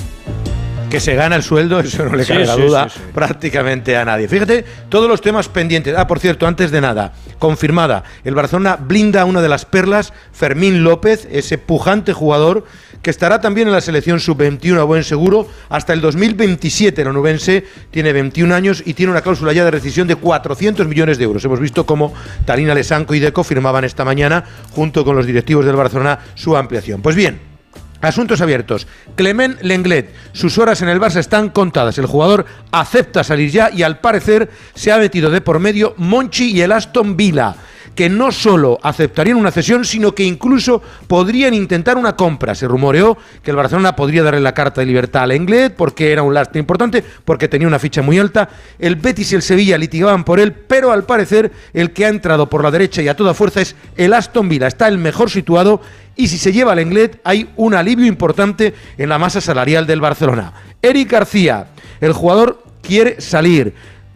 que 0.93 0.99
se 0.99 1.15
gana 1.15 1.35
el 1.35 1.41
sueldo, 1.41 1.79
eso 1.79 2.05
no 2.05 2.15
le 2.15 2.23
cabe 2.23 2.45
la 2.45 2.55
duda 2.55 2.87
prácticamente 3.15 3.97
a 3.97 4.05
nadie. 4.05 4.27
Fíjate, 4.27 4.63
todos 4.89 5.09
los 5.09 5.21
temas 5.21 5.49
pendientes. 5.49 5.95
Ah, 5.97 6.05
por 6.05 6.19
cierto, 6.19 6.45
antes 6.45 6.69
de 6.69 6.81
nada, 6.81 7.13
confirmada, 7.39 8.03
el 8.23 8.35
Barcelona 8.35 8.77
blinda 8.79 9.25
una 9.25 9.41
de 9.41 9.49
las 9.49 9.65
perlas, 9.65 10.13
Fermín 10.31 10.83
López, 10.83 11.27
ese 11.31 11.57
pujante 11.57 12.13
jugador 12.13 12.65
que 13.03 13.09
estará 13.09 13.41
también 13.41 13.67
en 13.67 13.73
la 13.73 13.81
selección 13.81 14.19
sub-21 14.19 14.79
a 14.79 14.83
buen 14.83 15.03
seguro 15.03 15.47
hasta 15.69 15.91
el 15.91 15.99
2027. 15.99 17.01
El 17.01 17.09
onubense 17.09 17.65
tiene 17.91 18.13
21 18.13 18.55
años 18.55 18.81
y 18.85 18.93
tiene 18.93 19.11
una 19.11 19.21
cláusula 19.21 19.51
ya 19.51 19.65
de 19.65 19.71
rescisión 19.71 20.07
de 20.07 20.15
400 20.15 20.87
millones 20.87 21.17
de 21.17 21.25
euros. 21.25 21.43
Hemos 21.43 21.59
visto 21.59 21.85
cómo 21.85 22.13
Talina 22.45 22.73
Lesanco 22.73 23.13
y 23.13 23.19
Deco 23.19 23.43
firmaban 23.43 23.83
esta 23.83 24.05
mañana, 24.05 24.45
junto 24.71 25.03
con 25.03 25.17
los 25.17 25.25
directivos 25.25 25.65
del 25.65 25.75
Barcelona, 25.75 26.17
su 26.33 26.55
ampliación. 26.55 27.01
Pues 27.01 27.15
bien, 27.15 27.53
Asuntos 28.01 28.41
abiertos. 28.41 28.85
Clement 29.15 29.61
Lenglet, 29.61 30.13
sus 30.33 30.57
horas 30.57 30.81
en 30.81 30.89
el 30.89 30.99
Barça 30.99 31.19
están 31.19 31.49
contadas. 31.49 31.97
El 31.97 32.05
jugador 32.05 32.45
acepta 32.69 33.23
salir 33.23 33.49
ya 33.49 33.71
y 33.71 33.81
al 33.83 33.99
parecer 34.01 34.51
se 34.75 34.91
ha 34.91 34.97
metido 34.97 35.29
de 35.29 35.39
por 35.39 35.59
medio 35.59 35.93
Monchi 35.95 36.51
y 36.51 36.59
el 36.59 36.73
Aston 36.73 37.15
Villa 37.15 37.55
que 37.95 38.09
no 38.09 38.31
solo 38.31 38.79
aceptarían 38.81 39.37
una 39.37 39.51
cesión, 39.51 39.85
sino 39.85 40.13
que 40.13 40.23
incluso 40.23 40.81
podrían 41.07 41.53
intentar 41.53 41.97
una 41.97 42.15
compra. 42.15 42.55
Se 42.55 42.67
rumoreó 42.67 43.17
que 43.41 43.51
el 43.51 43.57
Barcelona 43.57 43.95
podría 43.95 44.23
darle 44.23 44.41
la 44.41 44.53
carta 44.53 44.81
de 44.81 44.87
libertad 44.87 45.23
al 45.23 45.29
Lenglet 45.29 45.75
porque 45.75 46.11
era 46.11 46.23
un 46.23 46.33
lastre 46.33 46.59
importante, 46.59 47.03
porque 47.25 47.47
tenía 47.47 47.67
una 47.67 47.79
ficha 47.79 48.01
muy 48.01 48.19
alta. 48.19 48.49
El 48.79 48.95
Betis 48.95 49.31
y 49.31 49.35
el 49.35 49.41
Sevilla 49.41 49.77
litigaban 49.77 50.23
por 50.23 50.39
él, 50.39 50.53
pero 50.53 50.91
al 50.91 51.05
parecer 51.05 51.51
el 51.73 51.91
que 51.91 52.05
ha 52.05 52.09
entrado 52.09 52.49
por 52.49 52.63
la 52.63 52.71
derecha 52.71 53.01
y 53.01 53.07
a 53.07 53.15
toda 53.15 53.33
fuerza 53.33 53.61
es 53.61 53.75
el 53.95 54.13
Aston 54.13 54.49
Villa. 54.49 54.67
Está 54.67 54.87
el 54.87 54.97
mejor 54.97 55.29
situado 55.29 55.81
y 56.15 56.27
si 56.27 56.37
se 56.37 56.51
lleva 56.51 56.73
al 56.73 56.79
Englet 56.79 57.19
hay 57.23 57.49
un 57.55 57.73
alivio 57.73 58.05
importante 58.05 58.73
en 58.97 59.09
la 59.09 59.19
masa 59.19 59.41
salarial 59.41 59.87
del 59.87 60.01
Barcelona. 60.01 60.53
Eric 60.81 61.11
García, 61.11 61.67
el 62.01 62.13
jugador 62.13 62.63
quiere 62.81 63.21
salir. 63.21 63.73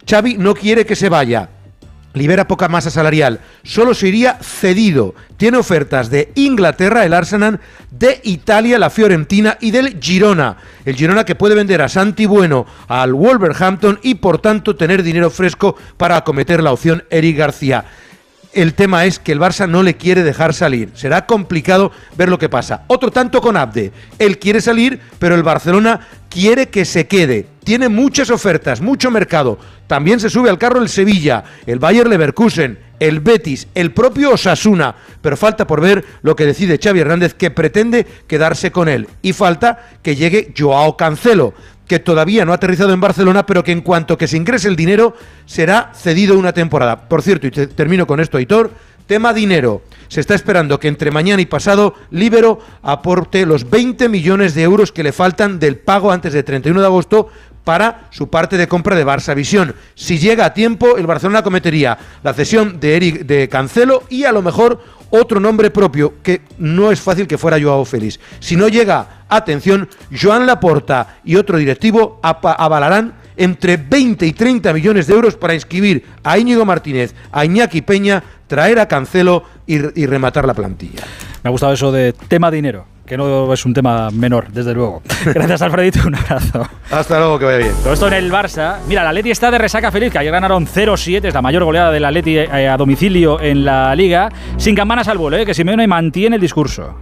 Xavi 0.08 0.36
no 0.38 0.54
quiere 0.54 0.86
que 0.86 0.96
se 0.96 1.08
vaya 1.08 1.48
libera 2.14 2.48
poca 2.48 2.68
masa 2.68 2.90
salarial, 2.90 3.40
solo 3.62 3.94
se 3.94 4.08
iría 4.08 4.38
cedido. 4.40 5.14
Tiene 5.36 5.58
ofertas 5.58 6.10
de 6.10 6.32
Inglaterra, 6.34 7.04
el 7.04 7.14
Arsenal, 7.14 7.60
de 7.90 8.20
Italia, 8.24 8.78
la 8.78 8.90
Fiorentina 8.90 9.56
y 9.60 9.70
del 9.70 10.00
Girona. 10.00 10.56
El 10.84 10.96
Girona 10.96 11.24
que 11.24 11.34
puede 11.34 11.54
vender 11.54 11.82
a 11.82 11.88
Santi 11.88 12.26
Bueno 12.26 12.66
al 12.88 13.14
Wolverhampton 13.14 14.00
y 14.02 14.16
por 14.16 14.38
tanto 14.38 14.76
tener 14.76 15.02
dinero 15.02 15.30
fresco 15.30 15.76
para 15.96 16.16
acometer 16.16 16.62
la 16.62 16.72
opción 16.72 17.04
Eric 17.10 17.36
García. 17.36 17.84
El 18.52 18.74
tema 18.74 19.04
es 19.04 19.18
que 19.18 19.32
el 19.32 19.40
Barça 19.40 19.68
no 19.68 19.82
le 19.82 19.96
quiere 19.96 20.22
dejar 20.22 20.54
salir. 20.54 20.90
Será 20.94 21.26
complicado 21.26 21.92
ver 22.16 22.30
lo 22.30 22.38
que 22.38 22.48
pasa. 22.48 22.84
Otro 22.86 23.10
tanto 23.10 23.40
con 23.42 23.56
Abde. 23.56 23.92
Él 24.18 24.38
quiere 24.38 24.60
salir, 24.60 25.00
pero 25.18 25.34
el 25.34 25.42
Barcelona 25.42 26.00
quiere 26.28 26.68
que 26.68 26.84
se 26.84 27.06
quede. 27.06 27.46
Tiene 27.64 27.88
muchas 27.88 28.30
ofertas, 28.30 28.80
mucho 28.80 29.10
mercado. 29.10 29.58
También 29.86 30.20
se 30.20 30.30
sube 30.30 30.50
al 30.50 30.58
carro 30.58 30.80
el 30.80 30.88
Sevilla, 30.88 31.44
el 31.66 31.78
Bayer 31.78 32.08
Leverkusen, 32.08 32.78
el 33.00 33.20
Betis, 33.20 33.68
el 33.74 33.92
propio 33.92 34.32
Osasuna. 34.32 34.94
Pero 35.20 35.36
falta 35.36 35.66
por 35.66 35.80
ver 35.80 36.04
lo 36.22 36.36
que 36.36 36.46
decide 36.46 36.78
Xavi 36.82 37.00
Hernández, 37.00 37.34
que 37.34 37.50
pretende 37.50 38.06
quedarse 38.26 38.70
con 38.70 38.88
él. 38.88 39.08
Y 39.22 39.32
falta 39.32 39.86
que 40.02 40.16
llegue 40.16 40.52
Joao 40.56 40.96
Cancelo 40.96 41.54
que 41.88 41.98
todavía 41.98 42.44
no 42.44 42.52
ha 42.52 42.56
aterrizado 42.56 42.92
en 42.92 43.00
Barcelona, 43.00 43.46
pero 43.46 43.64
que 43.64 43.72
en 43.72 43.80
cuanto 43.80 44.18
que 44.18 44.28
se 44.28 44.36
ingrese 44.36 44.68
el 44.68 44.76
dinero 44.76 45.16
será 45.46 45.90
cedido 45.94 46.38
una 46.38 46.52
temporada. 46.52 47.08
Por 47.08 47.22
cierto, 47.22 47.46
y 47.46 47.50
termino 47.50 48.06
con 48.06 48.20
esto, 48.20 48.36
Aitor, 48.36 48.70
tema 49.06 49.32
dinero. 49.32 49.82
Se 50.08 50.20
está 50.20 50.34
esperando 50.34 50.80
que 50.80 50.88
entre 50.88 51.10
mañana 51.10 51.42
y 51.42 51.46
pasado 51.46 51.94
Libero 52.10 52.58
aporte 52.82 53.46
los 53.46 53.68
20 53.68 54.08
millones 54.08 54.54
de 54.54 54.62
euros 54.62 54.92
que 54.92 55.02
le 55.02 55.12
faltan 55.12 55.58
del 55.58 55.78
pago 55.78 56.10
antes 56.10 56.32
del 56.32 56.44
31 56.44 56.80
de 56.80 56.86
agosto 56.86 57.28
para 57.64 58.08
su 58.10 58.30
parte 58.30 58.56
de 58.56 58.66
compra 58.66 58.96
de 58.96 59.04
Barça 59.04 59.34
Visión. 59.34 59.74
Si 59.94 60.18
llega 60.18 60.46
a 60.46 60.54
tiempo, 60.54 60.96
el 60.96 61.06
Barcelona 61.06 61.42
cometería 61.42 61.98
la 62.22 62.32
cesión 62.32 62.80
de 62.80 62.96
Eric 62.96 63.26
de 63.26 63.48
Cancelo 63.50 64.04
y 64.08 64.24
a 64.24 64.32
lo 64.32 64.40
mejor 64.40 64.80
otro 65.10 65.38
nombre 65.38 65.70
propio, 65.70 66.14
que 66.22 66.42
no 66.56 66.90
es 66.90 67.00
fácil 67.00 67.26
que 67.26 67.38
fuera 67.38 67.60
Joao 67.60 67.84
Félix. 67.84 68.20
Si 68.40 68.56
no 68.56 68.68
llega, 68.68 69.24
atención, 69.28 69.88
Joan 70.10 70.46
Laporta 70.46 71.18
y 71.24 71.36
otro 71.36 71.58
directivo 71.58 72.20
avalarán 72.22 73.14
entre 73.36 73.76
20 73.76 74.26
y 74.26 74.32
30 74.32 74.72
millones 74.72 75.06
de 75.06 75.14
euros 75.14 75.36
para 75.36 75.54
inscribir 75.54 76.04
a 76.24 76.38
Íñigo 76.38 76.64
Martínez, 76.64 77.14
a 77.30 77.44
Iñaki 77.44 77.82
Peña, 77.82 78.22
traer 78.46 78.80
a 78.80 78.88
Cancelo 78.88 79.44
y, 79.68 80.02
y 80.02 80.06
rematar 80.06 80.44
la 80.46 80.54
plantilla. 80.54 81.04
Me 81.44 81.48
ha 81.48 81.50
gustado 81.52 81.72
eso 81.72 81.92
de 81.92 82.12
tema 82.12 82.50
dinero 82.50 82.98
que 83.08 83.16
no 83.16 83.52
es 83.52 83.64
un 83.64 83.72
tema 83.72 84.10
menor, 84.10 84.52
desde 84.52 84.74
luego. 84.74 85.02
Gracias, 85.24 85.62
Alfredito, 85.62 86.00
un 86.06 86.14
abrazo. 86.14 86.68
Hasta 86.90 87.18
luego, 87.18 87.38
que 87.38 87.44
vaya 87.46 87.58
bien. 87.58 87.72
Todo 87.82 87.94
esto 87.94 88.06
en 88.06 88.12
el 88.12 88.30
Barça. 88.30 88.76
Mira, 88.86 89.02
la 89.02 89.12
Leti 89.12 89.30
está 89.30 89.50
de 89.50 89.56
resaca 89.56 89.90
feliz, 89.90 90.12
que 90.12 90.18
ayer 90.18 90.30
ganaron 90.30 90.66
0-7, 90.66 91.24
es 91.24 91.34
la 91.34 91.40
mayor 91.40 91.64
goleada 91.64 91.90
de 91.90 92.00
la 92.00 92.10
Leti 92.10 92.36
eh, 92.36 92.68
a 92.68 92.76
domicilio 92.76 93.40
en 93.40 93.64
la 93.64 93.94
Liga, 93.94 94.30
sin 94.58 94.74
campanas 94.74 95.08
al 95.08 95.16
vuelo, 95.16 95.38
¿eh? 95.38 95.46
que 95.46 95.54
Simeone 95.54 95.86
mantiene 95.86 96.36
el 96.36 96.42
discurso. 96.42 96.94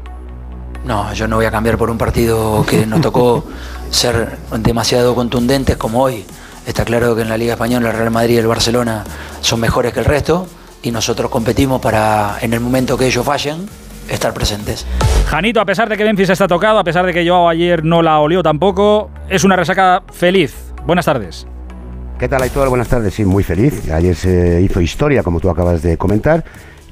No, 0.85 1.12
yo 1.12 1.26
no 1.26 1.37
voy 1.37 1.46
a 1.46 1.50
cambiar 1.50 1.76
por 1.76 1.90
un 1.90 1.98
partido 1.98 2.64
que 2.64 2.87
nos 2.87 3.00
tocó 3.00 3.44
ser 3.90 4.38
demasiado 4.59 5.12
contundentes 5.16 5.76
como 5.76 6.02
hoy. 6.05 6.24
Está 6.64 6.85
claro 6.85 7.16
que 7.16 7.22
en 7.22 7.29
la 7.29 7.37
Liga 7.37 7.55
Española 7.55 7.90
el 7.90 7.96
Real 7.96 8.11
Madrid 8.12 8.37
y 8.37 8.38
el 8.38 8.46
Barcelona 8.46 9.02
son 9.40 9.59
mejores 9.59 9.92
que 9.92 10.00
el 10.00 10.05
resto 10.05 10.46
y 10.87 10.92
nosotros 10.92 11.29
competimos 11.33 11.81
para, 11.81 12.37
en 12.40 12.53
el 12.53 12.61
momento 12.61 12.96
que 12.96 13.07
ellos 13.07 13.27
fallen, 13.27 13.66
estar 14.09 14.33
presentes. 14.33 14.87
Janito, 15.27 15.61
a 15.61 15.64
pesar 15.64 15.88
de 15.88 15.96
que 15.96 16.05
Memphis 16.05 16.31
está 16.31 16.46
tocado, 16.46 16.79
a 16.79 16.85
pesar 16.85 17.05
de 17.05 17.12
que 17.12 17.29
Joao 17.29 17.49
ayer 17.49 17.85
no 17.85 18.03
la 18.03 18.20
olió 18.20 18.40
tampoco, 18.40 19.11
es 19.29 19.42
una 19.42 19.57
resaca 19.57 20.05
feliz. 20.12 20.55
Buenas 20.87 21.07
tardes. 21.07 21.44
¿Qué 22.20 22.29
tal, 22.29 22.40
Aitor? 22.40 22.68
Buenas 22.68 22.87
tardes. 22.87 23.14
Sí, 23.14 23.25
muy 23.25 23.42
feliz. 23.42 23.90
Ayer 23.90 24.14
se 24.14 24.62
hizo 24.62 24.81
historia, 24.81 25.25
como 25.25 25.40
tú 25.40 25.51
acabas 25.51 25.83
de 25.83 25.99
comentar. 25.99 26.44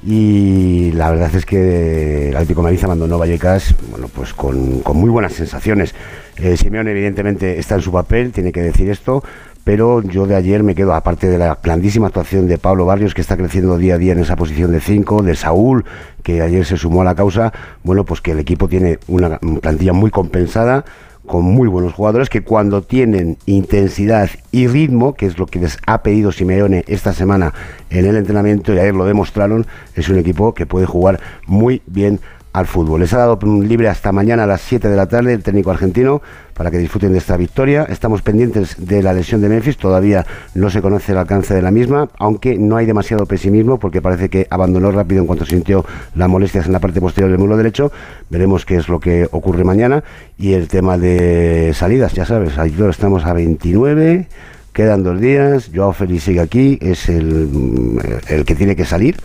Y 0.05 0.91
la 0.91 1.11
verdad 1.11 1.33
es 1.33 1.45
que 1.45 2.29
el 2.29 2.35
Atlético 2.35 2.63
Madrid 2.63 2.83
abandonó 2.83 3.17
Vallecas 3.17 3.73
bueno, 3.89 4.09
pues 4.13 4.33
con, 4.33 4.83
muy 4.93 5.09
buenas 5.09 5.31
sensaciones. 5.31 5.95
Eh, 6.35 6.57
Simeone, 6.57 6.91
evidentemente, 6.91 7.59
está 7.59 7.75
en 7.75 7.81
su 7.81 7.93
papel, 7.93 8.33
tiene 8.33 8.51
que 8.51 8.61
decir 8.61 8.89
esto, 8.89 9.23
pero 9.65 10.01
yo 10.03 10.27
de 10.27 10.35
ayer 10.35 10.63
me 10.63 10.75
quedo, 10.75 10.93
aparte 10.93 11.27
de 11.27 11.39
la 11.39 11.57
grandísima 11.61 12.07
actuación 12.07 12.47
de 12.47 12.59
Pablo 12.59 12.85
Barrios, 12.85 13.15
que 13.15 13.21
está 13.21 13.35
creciendo 13.35 13.77
día 13.77 13.95
a 13.95 13.97
día 13.97 14.13
en 14.13 14.19
esa 14.19 14.35
posición 14.35 14.71
de 14.71 14.79
5, 14.79 15.23
de 15.23 15.35
Saúl, 15.35 15.83
que 16.21 16.41
ayer 16.41 16.65
se 16.65 16.77
sumó 16.77 17.01
a 17.01 17.05
la 17.05 17.15
causa, 17.15 17.51
bueno, 17.83 18.05
pues 18.05 18.21
que 18.21 18.31
el 18.31 18.39
equipo 18.39 18.69
tiene 18.69 18.99
una 19.07 19.39
plantilla 19.39 19.91
muy 19.91 20.11
compensada, 20.11 20.85
con 21.25 21.43
muy 21.43 21.67
buenos 21.67 21.93
jugadores 21.93 22.29
que 22.29 22.43
cuando 22.43 22.83
tienen 22.83 23.37
intensidad 23.47 24.29
y 24.51 24.67
ritmo, 24.67 25.15
que 25.15 25.25
es 25.25 25.39
lo 25.39 25.47
que 25.47 25.59
les 25.59 25.79
ha 25.87 26.03
pedido 26.03 26.31
Simeone 26.31 26.83
esta 26.87 27.13
semana 27.13 27.51
en 27.89 28.05
el 28.05 28.15
entrenamiento 28.15 28.71
y 28.71 28.77
ayer 28.77 28.93
lo 28.93 29.05
demostraron, 29.05 29.65
es 29.95 30.07
un 30.09 30.19
equipo 30.19 30.53
que 30.53 30.67
puede 30.67 30.85
jugar 30.85 31.19
muy 31.47 31.81
bien 31.87 32.19
al 32.55 32.67
fútbol. 32.67 33.01
Les 33.01 33.13
ha 33.13 33.17
dado 33.17 33.37
libre 33.43 33.89
hasta 33.89 34.13
mañana 34.13 34.45
a 34.45 34.47
las 34.47 34.61
7 34.61 34.87
de 34.87 34.95
la 34.95 35.07
tarde 35.07 35.33
el 35.33 35.43
técnico 35.43 35.71
argentino 35.71 36.21
para 36.53 36.71
que 36.71 36.77
disfruten 36.77 37.11
de 37.11 37.17
esta 37.17 37.35
victoria. 37.35 37.83
Estamos 37.89 38.21
pendientes 38.21 38.77
de 38.77 39.03
la 39.03 39.11
lesión 39.11 39.41
de 39.41 39.49
Memphis, 39.49 39.75
todavía 39.75 40.25
no 40.53 40.69
se 40.69 40.81
conoce 40.81 41.11
el 41.11 41.17
alcance 41.17 41.53
de 41.53 41.61
la 41.61 41.69
misma, 41.69 42.07
aunque 42.17 42.57
no 42.57 42.77
hay 42.77 42.85
demasiado 42.85 43.25
pesimismo 43.25 43.77
porque 43.77 44.01
parece 44.01 44.29
que 44.29 44.47
abandonó 44.49 44.89
rápido 44.91 45.19
en 45.19 45.27
cuanto 45.27 45.45
sintió 45.45 45.83
las 46.15 46.29
molestias 46.29 46.65
en 46.67 46.71
la 46.71 46.79
parte 46.79 47.01
posterior 47.01 47.29
del 47.29 47.39
muslo 47.39 47.57
derecho. 47.57 47.91
Veremos 48.29 48.65
qué 48.65 48.77
es 48.77 48.87
lo 48.87 49.01
que 49.01 49.27
ocurre 49.31 49.65
mañana. 49.65 50.05
Y 50.37 50.53
el 50.53 50.69
tema 50.69 50.97
de 50.97 51.73
salidas, 51.73 52.13
ya 52.13 52.25
sabes, 52.25 52.57
ahí 52.57 52.73
estamos 52.89 53.25
a 53.25 53.33
29. 53.33 54.29
Quedan 54.75 55.03
dos 55.03 55.21
días, 55.21 55.71
Joao 55.73 55.93
Félix 55.93 56.23
sigue 56.23 56.41
aquí, 56.41 56.77
es 56.81 57.07
el, 57.07 57.97
el 58.27 58.43
que 58.43 58.55
tiene 58.55 58.75
que 58.75 58.83
salir, 58.83 59.15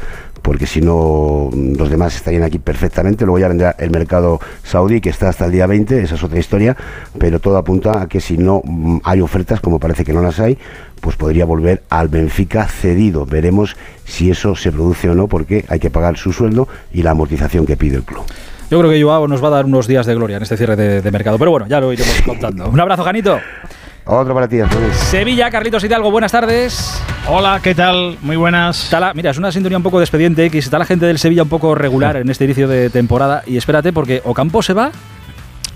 porque 0.43 0.67
si 0.67 0.81
no 0.81 1.51
los 1.53 1.91
demás 1.91 2.17
estarían 2.17 2.43
aquí 2.43 2.59
perfectamente. 2.59 3.25
Luego 3.25 3.39
ya 3.39 3.49
vendrá 3.49 3.75
el 3.79 3.91
mercado 3.91 4.41
saudí, 4.63 5.01
que 5.01 5.11
está 5.11 5.29
hasta 5.29 5.47
el 5.47 5.53
día 5.53 5.67
20, 5.67 6.03
esa 6.03 6.15
es 6.15 6.23
otra 6.23 6.39
historia, 6.39 6.77
pero 7.19 7.41
todo 7.41 7.57
apunta 7.57 8.03
a 8.03 8.09
que 8.09 8.21
si 8.21 8.37
no 8.39 8.63
mm, 8.65 8.99
hay 9.05 9.21
ofertas, 9.21 9.61
como 9.61 9.79
parece 9.79 10.05
que 10.05 10.13
no 10.13 10.23
las 10.23 10.41
hay, 10.41 10.59
pues 11.01 11.17
podría 11.17 11.45
volver 11.45 11.83
al 11.91 12.09
Benfica 12.09 12.67
cedido. 12.67 13.27
Veremos 13.27 13.77
si 14.05 14.31
eso 14.31 14.55
se 14.57 14.73
produce 14.73 15.09
o 15.09 15.15
no, 15.15 15.29
porque 15.29 15.65
hay 15.69 15.79
que 15.81 15.91
pagar 15.91 16.17
su 16.17 16.33
sueldo 16.33 16.69
y 16.93 17.03
la 17.03 17.13
amortización 17.13 17.67
que 17.67 17.77
pide 17.77 17.97
el 17.97 18.03
club. 18.03 18.25
Yo 18.71 18.79
creo 18.79 18.91
que 18.91 19.03
Joao 19.03 19.27
nos 19.27 19.43
va 19.43 19.49
a 19.49 19.51
dar 19.51 19.65
unos 19.65 19.89
días 19.89 20.07
de 20.07 20.15
gloria 20.15 20.37
en 20.37 20.45
este 20.45 20.57
cierre 20.57 20.77
de, 20.77 21.03
de 21.03 21.11
mercado, 21.11 21.39
pero 21.39 21.51
bueno, 21.51 21.67
ya 21.67 21.81
lo 21.81 21.93
iremos 21.93 22.23
contando. 22.25 22.69
Un 22.69 22.79
abrazo, 22.79 23.03
Janito. 23.03 23.39
Otro 24.13 24.35
para 24.35 24.49
ti, 24.49 24.57
Sevilla, 24.93 25.51
Carlitos 25.53 25.85
Hidalgo, 25.85 26.11
buenas 26.11 26.33
tardes. 26.33 27.01
Hola, 27.29 27.61
¿qué 27.63 27.77
tal? 27.77 28.19
Muy 28.23 28.35
buenas. 28.35 28.83
Está 28.85 28.99
la- 28.99 29.15
mira, 29.15 29.31
es 29.31 29.39
una 29.39 29.53
sintonía 29.53 29.77
un 29.79 29.85
poco 29.85 29.99
de 30.01 30.05
expediente 30.05 30.45
X. 30.47 30.65
Está 30.65 30.81
la 30.81 30.85
gente 30.85 31.07
del 31.07 31.21
Sevilla 31.21 31.45
un 31.45 31.49
poco 31.49 31.77
regular 31.77 32.17
en 32.17 32.29
este 32.29 32.45
inicio 32.45 32.67
de 32.67 32.91
temporada. 32.91 33.45
Y 33.47 33.57
espérate, 33.57 33.93
porque 33.93 34.21
Ocampo 34.25 34.63
se 34.63 34.73
va. 34.73 34.91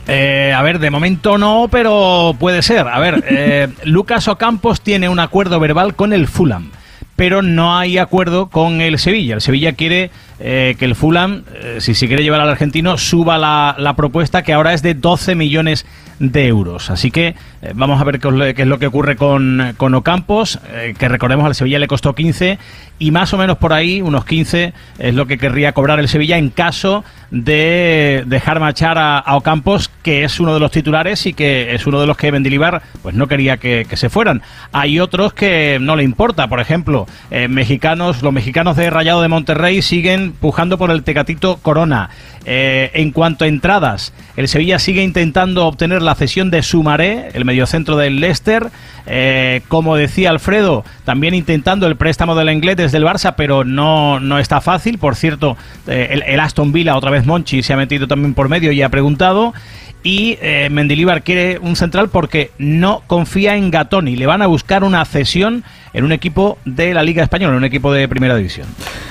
Eh, 0.09 0.53
a 0.55 0.63
ver, 0.63 0.81
de 0.81 0.91
momento 0.91 1.39
no, 1.39 1.69
pero 1.71 2.35
puede 2.37 2.63
ser. 2.63 2.89
A 2.89 2.99
ver, 2.99 3.23
eh, 3.29 3.69
Lucas 3.85 4.27
Ocampos 4.27 4.81
tiene 4.81 5.09
un 5.09 5.21
acuerdo 5.21 5.61
verbal 5.61 5.95
con 5.95 6.13
el 6.13 6.27
Fulham, 6.27 6.73
pero 7.15 7.41
no 7.41 7.79
hay 7.79 7.99
acuerdo 7.99 8.49
con 8.49 8.81
el 8.81 8.99
Sevilla. 8.99 9.37
El 9.37 9.43
Sevilla 9.43 9.75
quiere 9.75 10.11
eh, 10.41 10.75
que 10.77 10.87
el 10.87 10.97
Fulham, 10.97 11.45
eh, 11.55 11.77
si 11.79 11.95
se 11.95 12.09
quiere 12.09 12.25
llevar 12.25 12.41
al 12.41 12.51
argentino, 12.51 12.99
suba 12.99 13.39
la, 13.39 13.77
la 13.79 13.95
propuesta 13.95 14.43
que 14.43 14.53
ahora 14.53 14.73
es 14.75 14.83
de 14.83 14.95
12 14.95 15.37
millones 15.37 15.87
de 16.19 16.47
euros. 16.47 16.91
Así 16.91 17.11
que 17.11 17.35
eh, 17.65 17.73
vamos 17.75 17.99
a 17.99 18.05
ver 18.05 18.21
qué, 18.21 18.29
es 18.63 18.67
lo- 18.67 18.79
que 18.79 18.87
ocurre 18.87 19.17
con, 19.17 19.95
Ocampos, 19.95 20.59
eh, 20.71 20.95
que 20.99 21.09
recordemos 21.09 21.47
al 21.47 21.55
Sevilla 21.55 21.79
le 21.79 21.87
costó 21.87 22.15
15 22.15 22.59
y 22.99 23.11
más 23.11 23.33
o 23.33 23.39
menos 23.39 23.57
por 23.57 23.73
ahí, 23.73 24.03
unos 24.03 24.25
15, 24.25 24.73
es 24.99 25.15
lo 25.15 25.27
que 25.27 25.39
querría 25.39 25.73
cobrar 25.73 25.99
el 25.99 26.09
Sevilla 26.09 26.37
en 26.37 26.51
caso 26.51 27.05
de 27.31 28.23
dejar 28.27 28.61
marchar 28.61 28.99
a, 28.99 29.25
Ocampos, 29.35 29.91
que 30.03 30.25
es 30.25 30.39
uno 30.39 30.53
de 30.55 30.61
los 30.61 30.71
titulares 30.71 31.27
y 31.27 31.33
que 31.33 31.75
es 31.75 31.87
uno 31.87 32.01
de 32.01 32.07
los 32.07 32.17
que 32.17 32.31
Mendilibar 32.31 32.83
pues 33.03 33.15
no 33.15 33.27
quería 33.27 33.57
que, 33.57 33.87
se 33.95 34.11
fueran. 34.11 34.43
Hay 34.73 35.01
otros 35.01 35.33
que 35.33 35.79
no 35.81 35.97
le 35.97 36.03
importa, 36.03 36.49
por 36.49 36.61
ejemplo, 36.61 37.07
eh, 37.31 37.49
mexicanos, 37.49 38.23
los 38.23 38.33
mexicanos 38.33 38.77
de 38.77 38.91
Rayado 38.91 39.23
de 39.23 39.29
Monterrey 39.29 39.83
siguen 39.83 40.33
pujando 40.33 40.77
por 40.79 40.91
el 40.91 41.03
Tecatito 41.03 41.57
Corona. 41.63 42.11
En 42.47 43.11
cuanto 43.11 43.47
a 43.47 43.49
entradas, 43.49 44.13
el 44.37 44.49
Sevilla 44.49 44.79
sigue 44.79 45.03
intentando 45.03 45.67
obtener 45.67 46.03
la 46.03 46.15
cesión 46.15 46.51
de 46.51 46.63
Sumaré, 46.63 47.31
el 47.33 47.47
mediocentro 47.55 47.97
del 47.97 48.21
Leicester. 48.21 48.71
Eh, 49.07 49.63
como 49.69 49.97
decía 49.97 50.31
Alfredo, 50.31 50.85
también 51.05 51.35
intentando 51.35 51.87
el 51.87 51.97
préstamo 51.97 52.35
del 52.35 52.51
inglés 52.51 52.77
desde 52.77 52.99
el 52.99 53.05
Barça, 53.05 53.35
pero 53.37 53.65
no, 53.65 54.19
no 54.19 54.39
está 54.39 54.61
fácil. 54.61 54.99
Por 54.99 55.15
cierto, 55.15 55.57
eh, 55.87 56.09
el, 56.11 56.23
el 56.23 56.41
Aston 56.41 56.73
Villa, 56.73 56.97
otra 56.97 57.11
vez 57.11 57.25
Monchi, 57.25 57.63
se 57.63 57.73
ha 57.73 57.77
metido 57.77 58.09
también 58.09 58.35
por 58.35 58.49
medio 58.49 58.73
y 58.73 58.83
ha 58.83 58.89
preguntado. 58.89 59.55
Y 60.03 60.37
eh, 60.43 60.69
Mendilibar 60.71 61.23
quiere 61.23 61.59
un 61.59 61.77
central 61.77 62.11
porque 62.11 62.51
no 62.59 63.03
confía 63.07 63.57
en 63.57 63.71
Gatoni. 63.71 64.17
Le 64.17 64.27
van 64.27 64.43
a 64.43 64.47
buscar 64.47 64.85
una 64.85 65.03
cesión 65.07 65.65
en 65.95 66.05
un 66.05 66.13
equipo 66.13 66.59
de 66.67 66.93
la 66.93 67.03
Liga 67.03 67.23
Española, 67.23 67.53
en 67.53 67.59
un 67.59 67.65
equipo 67.65 67.93
de 67.93 68.07
Primera 68.09 68.37
División. 68.37 68.67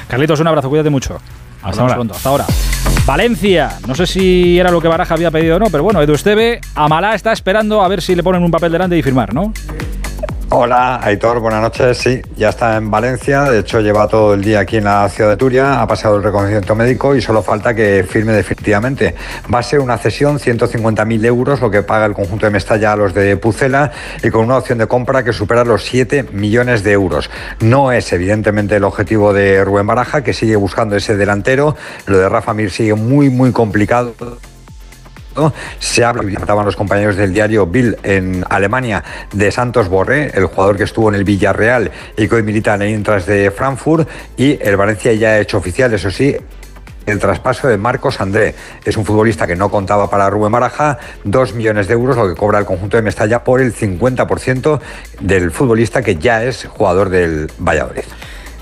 Carlitos, 0.07 0.39
un 0.39 0.47
abrazo, 0.47 0.69
cuídate 0.69 0.91
mucho. 0.91 1.19
Hasta 1.63 1.81
ahora. 1.81 1.95
pronto, 1.95 2.13
hasta 2.13 2.29
ahora. 2.29 2.45
Valencia, 3.05 3.79
no 3.85 3.95
sé 3.95 4.07
si 4.07 4.57
era 4.57 4.71
lo 4.71 4.79
que 4.79 4.87
Baraja 4.87 5.15
había 5.15 5.29
pedido 5.29 5.57
o 5.57 5.59
no, 5.59 5.65
pero 5.69 5.83
bueno, 5.83 6.01
Edu 6.01 6.13
Esteve, 6.13 6.61
Amalá 6.73 7.15
está 7.15 7.33
esperando 7.33 7.81
a 7.81 7.87
ver 7.89 8.01
si 8.01 8.15
le 8.15 8.23
ponen 8.23 8.41
un 8.41 8.51
papel 8.51 8.71
delante 8.71 8.97
y 8.97 9.03
firmar, 9.03 9.33
¿no? 9.33 9.51
Hola, 10.55 10.99
Aitor, 11.01 11.39
buenas 11.39 11.63
noches. 11.63 11.97
Sí, 11.97 12.21
ya 12.37 12.49
está 12.49 12.77
en 12.77 12.91
Valencia. 12.91 13.49
De 13.49 13.61
hecho, 13.61 13.79
lleva 13.81 14.07
todo 14.07 14.35
el 14.35 14.43
día 14.43 14.59
aquí 14.59 14.77
en 14.77 14.83
la 14.83 15.09
ciudad 15.09 15.31
de 15.31 15.35
Turia. 15.35 15.81
Ha 15.81 15.87
pasado 15.87 16.17
el 16.17 16.21
reconocimiento 16.21 16.75
médico 16.75 17.15
y 17.15 17.23
solo 17.23 17.41
falta 17.41 17.73
que 17.73 18.05
firme 18.07 18.33
definitivamente. 18.33 19.15
Va 19.51 19.57
a 19.57 19.63
ser 19.63 19.79
una 19.79 19.97
cesión, 19.97 20.37
150.000 20.37 21.25
euros, 21.25 21.59
lo 21.59 21.71
que 21.71 21.81
paga 21.81 22.05
el 22.05 22.13
conjunto 22.13 22.45
de 22.45 22.51
Mestalla 22.51 22.91
a 22.91 22.95
los 22.95 23.15
de 23.15 23.35
Pucela 23.35 23.91
y 24.21 24.29
con 24.29 24.45
una 24.45 24.57
opción 24.57 24.77
de 24.77 24.85
compra 24.85 25.23
que 25.23 25.33
supera 25.33 25.65
los 25.65 25.85
7 25.85 26.27
millones 26.33 26.83
de 26.83 26.91
euros. 26.91 27.31
No 27.59 27.91
es, 27.91 28.13
evidentemente, 28.13 28.75
el 28.75 28.83
objetivo 28.83 29.33
de 29.33 29.65
Rubén 29.65 29.87
Baraja, 29.87 30.23
que 30.23 30.33
sigue 30.33 30.55
buscando 30.55 30.95
ese 30.95 31.17
delantero. 31.17 31.75
Lo 32.05 32.19
de 32.19 32.29
Rafa 32.29 32.53
Mir 32.53 32.69
sigue 32.69 32.93
muy, 32.93 33.31
muy 33.31 33.51
complicado. 33.53 34.13
Se 35.79 36.03
habla, 36.03 36.23
comentaban 36.23 36.65
los 36.65 36.75
compañeros 36.75 37.15
del 37.15 37.33
diario 37.33 37.65
Bill 37.65 37.97
en 38.03 38.45
Alemania, 38.49 39.03
de 39.31 39.51
Santos 39.51 39.89
Borré, 39.89 40.31
el 40.33 40.45
jugador 40.45 40.77
que 40.77 40.83
estuvo 40.83 41.09
en 41.09 41.15
el 41.15 41.23
Villarreal 41.23 41.91
y 42.17 42.27
que 42.27 42.35
hoy 42.35 42.43
milita 42.43 42.75
en 42.75 42.83
el 42.83 42.89
Intras 42.89 43.25
de 43.25 43.51
Frankfurt, 43.51 44.07
y 44.37 44.59
el 44.61 44.77
Valencia 44.77 45.13
ya 45.13 45.29
ha 45.29 45.39
hecho 45.39 45.57
oficial, 45.57 45.93
eso 45.93 46.11
sí, 46.11 46.35
el 47.05 47.19
traspaso 47.19 47.67
de 47.67 47.77
Marcos 47.77 48.21
André. 48.21 48.55
Es 48.85 48.97
un 48.97 49.05
futbolista 49.05 49.47
que 49.47 49.55
no 49.55 49.69
contaba 49.69 50.09
para 50.09 50.29
Rubén 50.29 50.51
Baraja, 50.51 50.97
dos 51.23 51.53
millones 51.53 51.87
de 51.87 51.93
euros, 51.93 52.15
lo 52.15 52.27
que 52.27 52.35
cobra 52.35 52.59
el 52.59 52.65
conjunto 52.65 52.97
de 52.97 53.03
Mestalla 53.03 53.43
por 53.43 53.61
el 53.61 53.73
50% 53.73 54.79
del 55.19 55.51
futbolista 55.51 56.01
que 56.01 56.15
ya 56.15 56.43
es 56.43 56.65
jugador 56.65 57.09
del 57.09 57.51
Valladolid. 57.59 58.03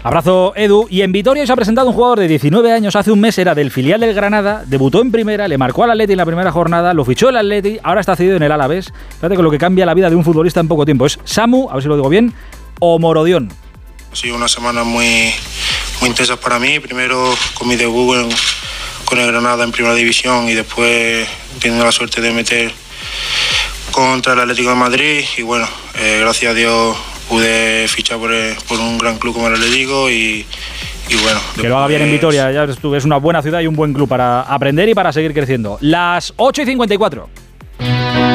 Abrazo, 0.04 0.54
Edu. 0.56 0.88
Y 0.90 1.02
en 1.02 1.12
Vitoria 1.12 1.46
se 1.46 1.54
ha 1.54 1.56
presentado 1.56 1.90
un 1.90 1.94
jugador 1.94 2.20
de 2.20 2.28
19 2.28 2.72
años. 2.72 2.96
Hace 2.96 3.12
un 3.12 3.20
mes 3.20 3.38
era 3.38 3.54
del 3.54 3.70
filial 3.70 4.00
del 4.00 4.16
Granada, 4.16 4.64
debutó 4.66 5.02
en 5.02 5.12
primera, 5.12 5.48
le 5.48 5.58
marcó 5.58 5.84
al 5.84 5.92
Atleti 5.92 6.14
en 6.14 6.18
la 6.18 6.26
primera 6.26 6.52
jornada, 6.52 6.94
lo 6.94 7.06
fichó 7.06 7.30
el 7.30 7.38
Atleti, 7.38 7.78
ahora 7.84 8.02
está 8.02 8.16
cedido 8.16 8.36
en 8.36 8.44
el 8.44 8.52
Alavés. 8.52 8.92
Fíjate 9.16 9.36
con 9.36 9.46
lo 9.46 9.52
que 9.52 9.60
cambia 9.60 9.86
la 9.86 9.94
vida 9.94 10.10
de 10.10 10.16
un 10.16 10.24
futbolista 10.24 10.60
en 10.60 10.68
poco 10.68 10.86
tiempo. 10.86 11.06
Es 11.06 11.20
Samu, 11.24 11.70
a 11.70 11.76
ver 11.76 11.84
si 11.84 11.90
lo 11.90 11.96
digo 11.96 12.10
bien, 12.10 12.34
o 12.80 12.98
Morodión. 12.98 13.50
Ha 14.12 14.16
sido 14.16 14.36
una 14.36 14.48
semana 14.48 14.84
muy, 14.84 15.32
muy 16.00 16.10
intensa 16.10 16.36
para 16.36 16.58
mí. 16.58 16.80
Primero 16.80 17.34
con 17.54 17.68
mi 17.68 17.76
debut 17.76 18.34
con 19.06 19.20
el 19.20 19.28
Granada 19.28 19.64
en 19.64 19.72
Primera 19.72 19.94
División 19.94 20.50
y 20.50 20.54
después 20.54 21.28
teniendo 21.60 21.86
la 21.86 21.92
suerte 21.92 22.22
de 22.22 22.32
meter 22.32 22.72
contra 23.92 24.34
el 24.34 24.40
Atlético 24.40 24.70
de 24.70 24.76
Madrid. 24.76 25.24
Y 25.38 25.44
bueno, 25.44 25.68
eh, 25.96 26.18
gracias 26.22 26.52
a 26.52 26.56
Dios 26.56 26.98
pude 27.30 27.88
fichar 27.88 28.18
por, 28.20 28.32
el- 28.32 28.56
por 28.68 28.80
un 28.80 28.98
gran 28.98 29.18
club 29.18 29.34
como 29.34 29.48
el 29.48 29.54
Atlético 29.56 30.10
y, 30.10 30.46
y 31.10 31.16
bueno. 31.24 31.40
Que 31.60 31.68
lo 31.70 31.78
haga 31.78 31.88
bien 31.88 32.02
en 32.02 32.08
después- 32.12 32.32
Vitoria, 32.34 32.52
ya 32.52 32.66
ves 32.66 32.78
tú, 32.78 32.94
es 32.96 33.06
una 33.06 33.18
buena 33.18 33.42
ciudad 33.42 33.60
y 33.62 33.68
un 33.68 33.76
buen 33.76 33.94
club 33.94 34.08
para 34.10 34.42
aprender 34.42 34.90
y 34.90 34.94
para 34.94 35.12
seguir 35.14 35.34
creciendo. 35.34 35.78
Las 35.82 36.34
8 36.38 36.62
y 36.64 36.66
54. 36.66 37.30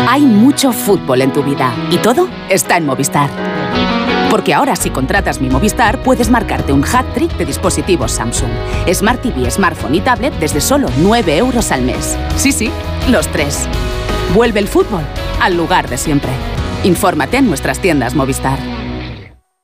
Hay 0.09 0.23
mucho 0.23 0.73
fútbol 0.73 1.21
en 1.23 1.33
tu 1.33 1.43
vida 1.43 1.73
y 1.91 1.99
todo 1.99 2.29
está 2.49 2.77
en 2.77 2.87
Movistar. 2.87 3.29
Porque 4.31 4.53
ahora 4.55 4.75
si 4.77 4.91
contratas 4.91 5.41
mi 5.41 5.49
Movistar 5.49 6.03
puedes 6.03 6.31
marcarte 6.31 6.73
un 6.73 6.85
hat-trick 6.85 7.33
de 7.37 7.45
dispositivos 7.47 8.13
Samsung, 8.13 8.51
Smart 8.93 9.23
TV, 9.23 9.51
smartphone 9.51 9.95
y 9.95 10.01
tablet 10.01 10.35
desde 10.41 10.61
solo 10.61 10.89
9 10.99 11.37
euros 11.37 11.71
al 11.71 11.83
mes. 11.83 12.17
Sí, 12.37 12.51
sí, 12.53 12.71
los 13.09 13.29
tres. 13.29 13.69
Vuelve 14.35 14.61
el 14.61 14.69
fútbol 14.69 15.03
al 15.41 15.57
lugar 15.57 15.89
de 15.89 15.97
siempre. 15.97 16.31
Infórmate 16.85 17.37
en 17.39 17.47
nuestras 17.49 17.79
tiendas 17.81 18.15
Movistar. 18.15 18.59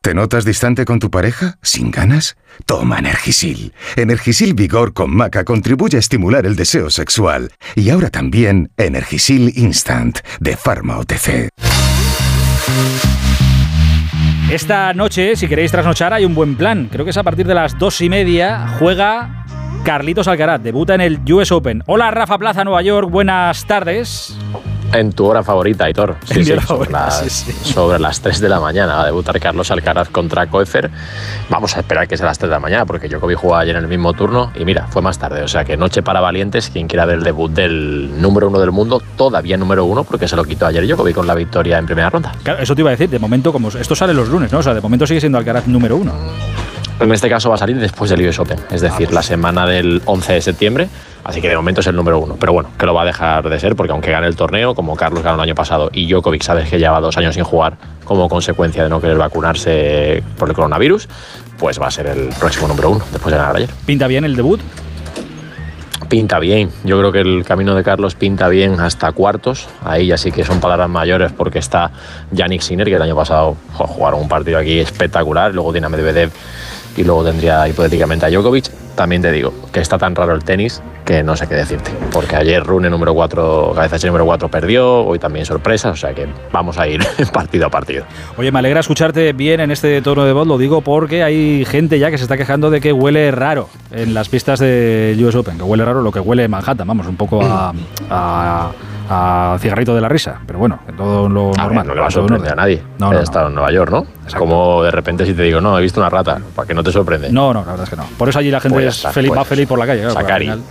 ¿Te 0.03 0.15
notas 0.15 0.45
distante 0.45 0.85
con 0.85 0.99
tu 0.99 1.13
pareja? 1.13 1.59
¿Sin 1.63 1.93
ganas? 1.93 2.37
Toma 2.67 2.99
Energisil. 2.99 3.73
Energisil 3.95 4.53
Vigor 4.53 4.95
con 4.95 5.15
Maca 5.15 5.45
contribuye 5.45 5.97
a 5.97 6.01
estimular 6.01 6.45
el 6.45 6.57
deseo 6.57 6.91
sexual. 6.91 7.53
Y 7.77 7.89
ahora 7.89 8.11
también 8.11 8.73
Energisil 8.77 9.53
Instant 9.55 10.19
de 10.41 10.57
Pharma 10.57 10.99
OTC. 10.99 11.51
Esta 14.51 14.93
noche, 14.93 15.37
si 15.37 15.47
queréis 15.47 15.71
trasnochar, 15.71 16.13
hay 16.13 16.25
un 16.25 16.35
buen 16.35 16.57
plan. 16.57 16.89
Creo 16.91 17.05
que 17.05 17.13
es 17.13 17.17
a 17.17 17.23
partir 17.23 17.47
de 17.47 17.55
las 17.55 17.79
dos 17.79 18.01
y 18.01 18.09
media. 18.09 18.75
Juega 18.81 19.47
Carlitos 19.85 20.27
Alcaraz, 20.27 20.65
debuta 20.65 20.97
en 20.97 21.01
el 21.01 21.21
US 21.33 21.53
Open. 21.53 21.85
Hola, 21.87 22.11
Rafa 22.11 22.39
Plaza, 22.39 22.65
Nueva 22.65 22.83
York. 22.83 23.09
Buenas 23.09 23.65
tardes. 23.69 24.37
En 24.93 25.13
tu 25.13 25.25
hora 25.27 25.43
favorita, 25.43 25.87
Aitor. 25.87 26.17
Sí, 26.25 26.45
sobre, 26.45 26.61
favorita, 26.61 27.07
las, 27.07 27.21
sí, 27.21 27.53
sobre 27.53 27.99
las 27.99 28.21
3 28.21 28.41
de 28.41 28.49
la 28.49 28.61
mañana 28.61 28.97
va 28.97 29.03
a 29.03 29.07
debutar 29.07 29.41
Carlos 29.41 29.71
Alcaraz 29.71 30.11
contra 30.11 30.47
Koefer. 30.49 30.91
Vamos 31.49 31.77
a 31.77 31.81
esperar 31.81 32.07
que 32.07 32.17
sea 32.17 32.27
las 32.27 32.39
3 32.39 32.51
de 32.51 32.55
la 32.55 32.61
mañana 32.61 32.85
porque 32.85 33.09
Djokovic 33.09 33.39
jugó 33.39 33.57
ayer 33.57 33.75
en 33.77 33.83
el 33.83 33.89
mismo 33.89 34.13
turno 34.13 34.53
y 34.55 34.65
mira, 34.65 34.87
fue 34.89 35.01
más 35.01 35.19
tarde. 35.19 35.43
O 35.43 35.49
sea 35.49 35.65
que 35.65 35.77
noche 35.77 36.03
para 36.03 36.21
valientes. 36.21 36.69
Quien 36.71 36.89
quiera 36.89 37.07
ver 37.07 37.19
el 37.19 37.25
debut 37.25 37.51
del 37.51 38.21
número 38.21 38.49
uno 38.49 38.61
del 38.61 38.71
mundo, 38.71 39.03
todavía 39.17 39.57
número 39.57 39.85
uno 39.87 40.05
porque 40.05 40.29
se 40.29 40.37
lo 40.37 40.45
quitó 40.45 40.67
ayer 40.67 40.87
Djokovic 40.87 41.15
con 41.15 41.27
la 41.27 41.35
victoria 41.35 41.79
en 41.79 41.87
primera 41.87 42.11
ronda. 42.11 42.33
Claro, 42.43 42.63
eso 42.63 42.75
te 42.75 42.83
iba 42.83 42.91
a 42.91 42.93
decir, 42.93 43.09
de 43.09 43.19
momento, 43.19 43.53
como 43.53 43.69
esto 43.69 43.95
sale 43.95 44.13
los 44.13 44.29
lunes, 44.29 44.53
¿no? 44.53 44.59
O 44.59 44.63
sea, 44.63 44.75
de 44.75 44.81
momento 44.81 45.07
sigue 45.07 45.21
siendo 45.21 45.39
Alcaraz 45.39 45.67
número 45.67 45.97
uno. 45.97 46.13
En 47.01 47.11
este 47.11 47.29
caso 47.29 47.49
va 47.49 47.57
a 47.57 47.59
salir 47.59 47.79
después 47.79 48.11
del 48.11 48.27
US 48.29 48.39
Open, 48.39 48.59
es 48.71 48.81
decir, 48.81 49.13
la 49.13 49.23
semana 49.23 49.67
del 49.67 50.03
11 50.05 50.35
de 50.35 50.41
septiembre. 50.41 50.89
Así 51.25 51.41
que 51.41 51.49
de 51.49 51.57
momento 51.57 51.81
es 51.81 51.87
el 51.87 51.97
número 51.97 52.19
uno. 52.19 52.37
Pero 52.39 52.53
bueno, 52.53 52.71
que 52.79 52.87
lo 52.87 52.95
va 52.95 53.03
a 53.03 53.05
dejar 53.05 53.49
de 53.49 53.59
ser 53.59 53.77
porque 53.77 53.93
aunque 53.93 54.11
gane 54.11 54.27
el 54.27 54.37
torneo, 54.37 54.75
como 54.75 54.97
Carlos 54.97 55.23
ganó 55.23 55.37
el 55.37 55.41
año 55.41 55.55
pasado 55.55 55.91
y 55.93 56.07
Djokovic 56.07 56.43
sabes 56.43 56.69
que 56.69 56.79
lleva 56.79 57.01
dos 57.01 57.17
años 57.17 57.35
sin 57.35 57.45
jugar 57.45 57.77
como 58.05 58.29
consecuencia 58.29 58.83
de 58.83 58.89
no 58.89 59.01
querer 59.01 59.19
vacunarse 59.19 60.23
por 60.37 60.49
el 60.49 60.55
coronavirus, 60.55 61.09
pues 61.59 61.81
va 61.81 61.87
a 61.87 61.91
ser 61.91 62.07
el 62.07 62.29
próximo 62.39 62.69
número 62.69 62.91
uno 62.91 63.05
después 63.13 63.33
de 63.33 63.39
ganar 63.39 63.57
ayer. 63.57 63.71
¿Pinta 63.87 64.07
bien 64.07 64.25
el 64.25 64.37
debut? 64.37 64.61
Pinta 66.09 66.39
bien. 66.41 66.71
Yo 66.85 66.99
creo 66.99 67.13
que 67.13 67.21
el 67.21 67.45
camino 67.45 67.75
de 67.75 67.83
Carlos 67.83 68.17
pinta 68.17 68.49
bien 68.49 68.81
hasta 68.81 69.13
cuartos. 69.13 69.69
Ahí 69.83 70.09
ya 70.09 70.19
sí 70.19 70.31
que 70.31 70.45
son 70.45 70.61
palabras 70.61 70.91
mayores 70.91 71.33
porque 71.33 71.59
está 71.59 71.91
Yannick 72.33 72.61
Sinner, 72.61 72.87
que 72.87 72.97
el 72.97 73.03
año 73.03 73.17
pasado 73.17 73.57
jo, 73.73 73.87
jugaron 73.87 74.21
un 74.21 74.29
partido 74.29 74.59
aquí 74.59 74.79
espectacular. 74.79 75.55
Luego 75.55 75.73
tiene 75.73 75.87
a 75.87 75.91
Medvedev 75.91 76.31
y 76.97 77.05
luego 77.05 77.25
tendría 77.25 77.67
hipotéticamente 77.69 78.27
a 78.27 78.31
Djokovic. 78.31 78.71
También 78.95 79.23
te 79.23 79.33
digo 79.33 79.53
que 79.73 79.81
está 79.81 79.97
tan 79.97 80.15
raro 80.15 80.35
el 80.35 80.45
tenis 80.45 80.83
que 81.05 81.23
no 81.23 81.37
sé 81.37 81.49
qué 81.49 81.55
decirte. 81.55 81.91
Porque 82.13 82.37
ayer 82.37 82.63
Rune 82.63 82.91
número 82.91 83.15
4, 83.15 83.73
cabeza 83.75 83.97
H 83.97 84.07
número 84.07 84.25
4 84.25 84.49
perdió, 84.51 85.05
hoy 85.05 85.19
también 85.19 85.47
sorpresas, 85.47 85.93
o 85.93 85.97
sea 85.97 86.15
que 86.15 86.29
vamos 86.53 86.79
a 86.79 86.87
ir 86.87 87.01
partido 87.33 87.67
a 87.67 87.71
partido. 87.71 88.05
Oye, 88.37 88.53
me 88.53 88.59
alegra 88.59 88.81
escucharte 88.81 89.33
bien 89.33 89.61
en 89.61 89.71
este 89.71 90.03
tono 90.03 90.25
de 90.25 90.33
voz, 90.33 90.47
lo 90.47 90.59
digo 90.59 90.83
porque 90.83 91.23
hay 91.23 91.65
gente 91.65 91.99
ya 91.99 92.11
que 92.11 92.19
se 92.19 92.25
está 92.25 92.37
quejando 92.37 92.71
de 92.71 92.81
que 92.81 92.93
huele 92.93 93.31
raro 93.31 93.69
en 93.91 94.15
las 94.15 94.29
pistas 94.29 94.61
de 94.61 95.17
US 95.21 95.35
Open, 95.35 95.57
que 95.57 95.65
huele 95.65 95.85
raro 95.85 96.03
lo 96.03 96.13
que 96.13 96.21
huele 96.21 96.47
Manhattan, 96.49 96.87
vamos, 96.87 97.07
un 97.07 97.17
poco 97.17 97.41
a, 97.43 97.73
a 99.09 99.57
cigarrito 99.61 99.95
de 99.95 100.01
la 100.01 100.09
risa, 100.09 100.41
pero 100.47 100.59
bueno, 100.59 100.79
en 100.89 100.97
todo 100.97 101.29
lo 101.29 101.49
A 101.49 101.51
ver, 101.51 101.59
normal. 101.59 101.87
no 101.89 101.95
le 101.95 102.01
va 102.01 102.07
a 102.07 102.11
sorprender 102.11 102.53
a 102.53 102.57
nadie. 102.57 102.83
No, 102.99 103.07
no, 103.09 103.13
no. 103.15 103.21
estado 103.21 103.49
en 103.49 103.55
Nueva 103.55 103.71
York, 103.73 103.91
¿no? 103.91 104.07
Es 104.27 104.35
como 104.35 104.83
de 104.83 104.91
repente 104.91 105.27
si 105.27 105.35
te 105.35 105.43
digo, 105.43 105.61
no, 105.61 105.79
he 105.79 105.83
visto 105.83 106.01
una 106.01 106.09
rata, 106.11 106.39
¿para 106.55 106.67
que 106.67 106.75
no 106.75 106.83
te 106.83 106.93
sorprende? 106.93 107.31
No, 107.31 107.53
no, 107.53 107.61
la 107.61 107.73
verdad 107.73 107.85
es 107.85 107.91
que 107.91 107.97
no. 107.97 108.05
Por 108.19 108.29
eso 108.29 108.39
allí 108.39 108.51
la 108.51 108.61
gente 108.61 108.75
Pues 108.75 109.05
es 109.05 109.13
feliz, 109.13 109.29
pues, 109.31 109.41
va 109.41 109.45
feliz 109.45 109.67
por 109.69 109.79
la 109.79 109.87
calle. 109.87 110.01
claro, 110.03 110.15
Sakari. 110.15 110.45
final 110.47 110.63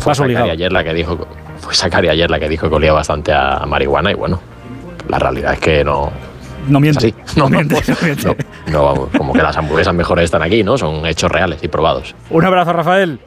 Fue. 0.00 0.14
Sakari 0.14 0.50
ayer 0.50 0.72
la 0.72 0.84
que 0.84 0.94
dijo, 0.94 1.26
fue 1.60 1.74
Sakari 1.74 2.08
ayer 2.08 2.30
la 2.30 2.38
que 2.38 2.48
dijo 2.48 2.68
que 2.68 2.74
olía 2.74 2.92
bastante 2.92 3.32
a 3.32 3.64
marihuana 3.66 4.10
y 4.10 4.14
bueno, 4.14 4.40
la 5.08 5.18
realidad 5.18 5.54
es 5.54 5.60
que 5.60 5.84
no. 5.84 6.10
No 6.68 6.80
miente. 6.80 7.14
No, 7.36 7.48
miente, 7.48 7.76
no 7.86 7.96
miente. 8.02 8.26
no, 8.26 8.72
no, 8.72 8.84
vamos, 8.84 9.08
como 9.16 9.32
que 9.32 9.42
las 9.42 9.56
hamburguesas 9.56 9.94
mejores 9.94 10.24
están 10.24 10.42
aquí, 10.42 10.62
¿no? 10.64 10.76
Son 10.76 11.06
hechos 11.06 11.30
reales 11.30 11.60
y 11.62 11.68
probados. 11.68 12.14
Un 12.30 12.44
abrazo, 12.44 12.72
Rafael. 12.72 13.20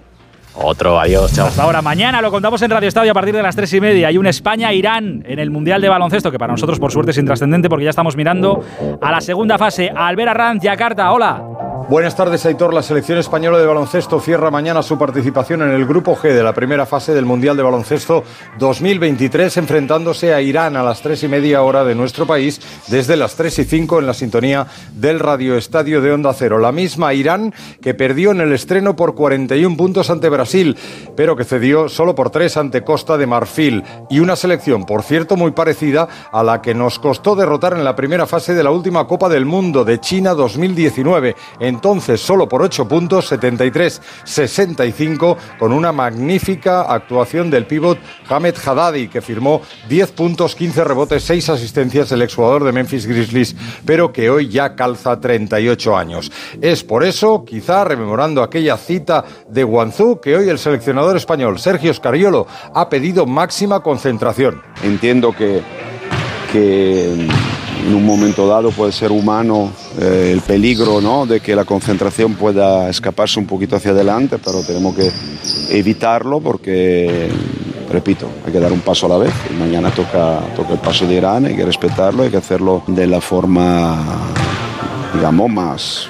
Otro, 0.54 1.00
adiós, 1.00 1.34
chao. 1.34 1.48
Hasta 1.48 1.64
ahora, 1.64 1.82
mañana 1.82 2.22
lo 2.22 2.30
contamos 2.30 2.62
en 2.62 2.72
Radio 2.72 2.90
Estadio 2.90 3.12
a 3.12 3.14
partir 3.14 3.34
de 3.34 3.42
las 3.42 3.56
3 3.56 3.74
y 3.74 3.82
media. 3.82 4.08
Hay 4.10 4.18
un 4.18 4.28
España-Irán 4.28 5.24
en 5.26 5.40
el 5.40 5.50
Mundial 5.50 5.82
de 5.82 5.90
Baloncesto, 5.90 6.30
que 6.32 6.38
para 6.38 6.52
nosotros, 6.52 6.80
por 6.80 6.92
suerte, 6.92 7.12
es 7.12 7.18
intrascendente 7.18 7.70
porque 7.70 7.86
ya 7.86 7.90
estamos 7.90 8.18
mirando 8.18 8.64
a 9.02 9.12
la 9.12 9.22
segunda 9.22 9.58
fase. 9.58 9.92
Albert 9.96 10.30
Arranz, 10.30 10.64
Yakarta, 10.64 11.12
hola. 11.12 11.71
Buenas 11.92 12.16
tardes, 12.16 12.46
Aitor. 12.46 12.74
La 12.74 12.84
selección 12.84 13.18
española 13.18 13.60
de 13.60 13.66
baloncesto 13.66 14.22
cierra 14.22 14.50
mañana 14.50 14.82
su 14.82 14.98
participación 14.98 15.62
en 15.62 15.72
el 15.72 15.86
Grupo 15.86 16.16
G 16.16 16.34
de 16.34 16.42
la 16.42 16.54
primera 16.54 16.86
fase 16.86 17.14
del 17.14 17.26
Mundial 17.26 17.58
de 17.58 17.64
Baloncesto 17.64 18.24
2023, 18.60 19.58
enfrentándose 19.58 20.34
a 20.34 20.40
Irán 20.40 20.78
a 20.78 20.84
las 20.84 21.02
tres 21.02 21.22
y 21.24 21.28
media 21.28 21.64
hora 21.64 21.84
de 21.84 21.94
nuestro 21.94 22.26
país, 22.26 22.62
desde 22.88 23.18
las 23.18 23.36
3 23.36 23.60
y 23.60 23.64
5 23.66 24.00
en 24.00 24.08
la 24.08 24.14
sintonía 24.14 24.68
del 24.94 25.20
Radio 25.20 25.58
Estadio 25.58 26.00
de 26.00 26.14
Onda 26.14 26.34
Cero. 26.34 26.60
La 26.60 26.72
misma 26.72 27.14
Irán 27.14 27.54
que 27.82 27.94
perdió 27.94 28.32
en 28.32 28.40
el 28.40 28.54
estreno 28.54 28.96
por 28.96 29.14
41 29.14 29.76
puntos 29.76 30.10
ante 30.10 30.30
Brasil, 30.30 30.78
pero 31.18 31.36
que 31.36 31.44
cedió 31.44 31.90
solo 31.90 32.16
por 32.16 32.30
3 32.30 32.56
ante 32.56 32.86
Costa 32.86 33.18
de 33.18 33.28
Marfil. 33.28 33.84
Y 34.10 34.22
una 34.22 34.38
selección, 34.38 34.86
por 34.86 35.04
cierto, 35.04 35.36
muy 35.36 35.52
parecida 35.52 36.08
a 36.32 36.42
la 36.42 36.62
que 36.62 36.74
nos 36.74 37.00
costó 37.00 37.36
derrotar 37.36 37.74
en 37.74 37.84
la 37.84 37.98
primera 37.98 38.28
fase 38.28 38.54
de 38.54 38.64
la 38.64 38.72
última 38.72 39.06
Copa 39.08 39.28
del 39.28 39.44
Mundo 39.44 39.84
de 39.84 40.00
China 40.00 40.34
2019. 40.36 41.36
Entonces, 41.82 42.22
solo 42.22 42.48
por 42.48 42.62
8 42.62 42.88
puntos, 42.88 43.32
73-65, 43.32 45.36
con 45.58 45.74
una 45.74 45.92
magnífica 45.92 46.84
actuación 46.84 47.50
del 47.50 47.66
pívot 47.66 47.98
Hamed 48.30 48.54
Haddadi, 48.64 49.08
que 49.08 49.20
firmó 49.20 49.64
10 49.90 50.12
puntos, 50.12 50.54
15 50.54 50.84
rebotes, 50.84 51.24
6 51.24 51.50
asistencias, 51.50 52.12
el 52.12 52.22
exjugador 52.22 52.66
de 52.66 52.72
Memphis 52.72 53.08
Grizzlies, 53.08 53.56
pero 53.84 54.14
que 54.14 54.30
hoy 54.30 54.48
ya 54.48 54.76
calza 54.76 55.20
38 55.20 55.98
años. 55.98 56.32
Es 56.62 56.84
por 56.84 57.04
eso, 57.04 57.44
quizá 57.44 57.84
rememorando 57.84 58.44
aquella 58.44 58.78
cita 58.78 59.26
de 59.50 59.64
Guangzhou, 59.64 60.22
que 60.22 60.36
hoy 60.36 60.50
el 60.50 60.60
seleccionador 60.60 61.18
español 61.18 61.58
Sergio 61.58 61.92
Scariolo 61.92 62.46
ha 62.76 62.90
pedido 62.90 63.26
máxima 63.26 63.80
concentración. 63.80 64.62
Entiendo 64.84 65.32
que, 65.32 65.64
que 66.52 67.28
en 67.86 67.94
un 67.96 68.06
momento 68.06 68.48
dado 68.48 68.72
puede 68.72 68.92
ser 68.92 69.12
humano 69.12 69.72
eh, 70.00 70.32
el 70.34 70.42
peligro 70.42 71.02
¿no? 71.02 71.26
de 71.26 71.40
que 71.40 71.56
la 71.56 71.66
concentración 71.66 72.36
pueda 72.36 72.90
escaparse 72.90 73.40
un 73.40 73.46
poquito 73.46 73.76
hacia 73.76 73.92
adelante, 73.92 74.38
pero 74.44 74.62
tenemos 74.64 74.96
que 74.96 75.12
evitarlo 75.70 76.40
porque, 76.40 77.30
repito, 77.92 78.28
hay 78.46 78.52
que 78.52 78.60
dar 78.60 78.72
un 78.72 78.82
paso 78.82 79.06
a 79.08 79.10
la 79.10 79.18
vez. 79.18 79.34
Mañana 79.60 79.92
toca, 79.92 80.40
toca 80.56 80.74
el 80.74 80.80
paso 80.80 81.08
de 81.08 81.16
Irán, 81.16 81.46
hay 81.46 81.56
que 81.56 81.66
respetarlo, 81.66 82.24
hay 82.24 82.30
que 82.30 82.38
hacerlo 82.38 82.84
de 82.88 83.08
la 83.08 83.22
forma, 83.22 83.98
digamos, 85.14 85.50
más, 85.50 86.08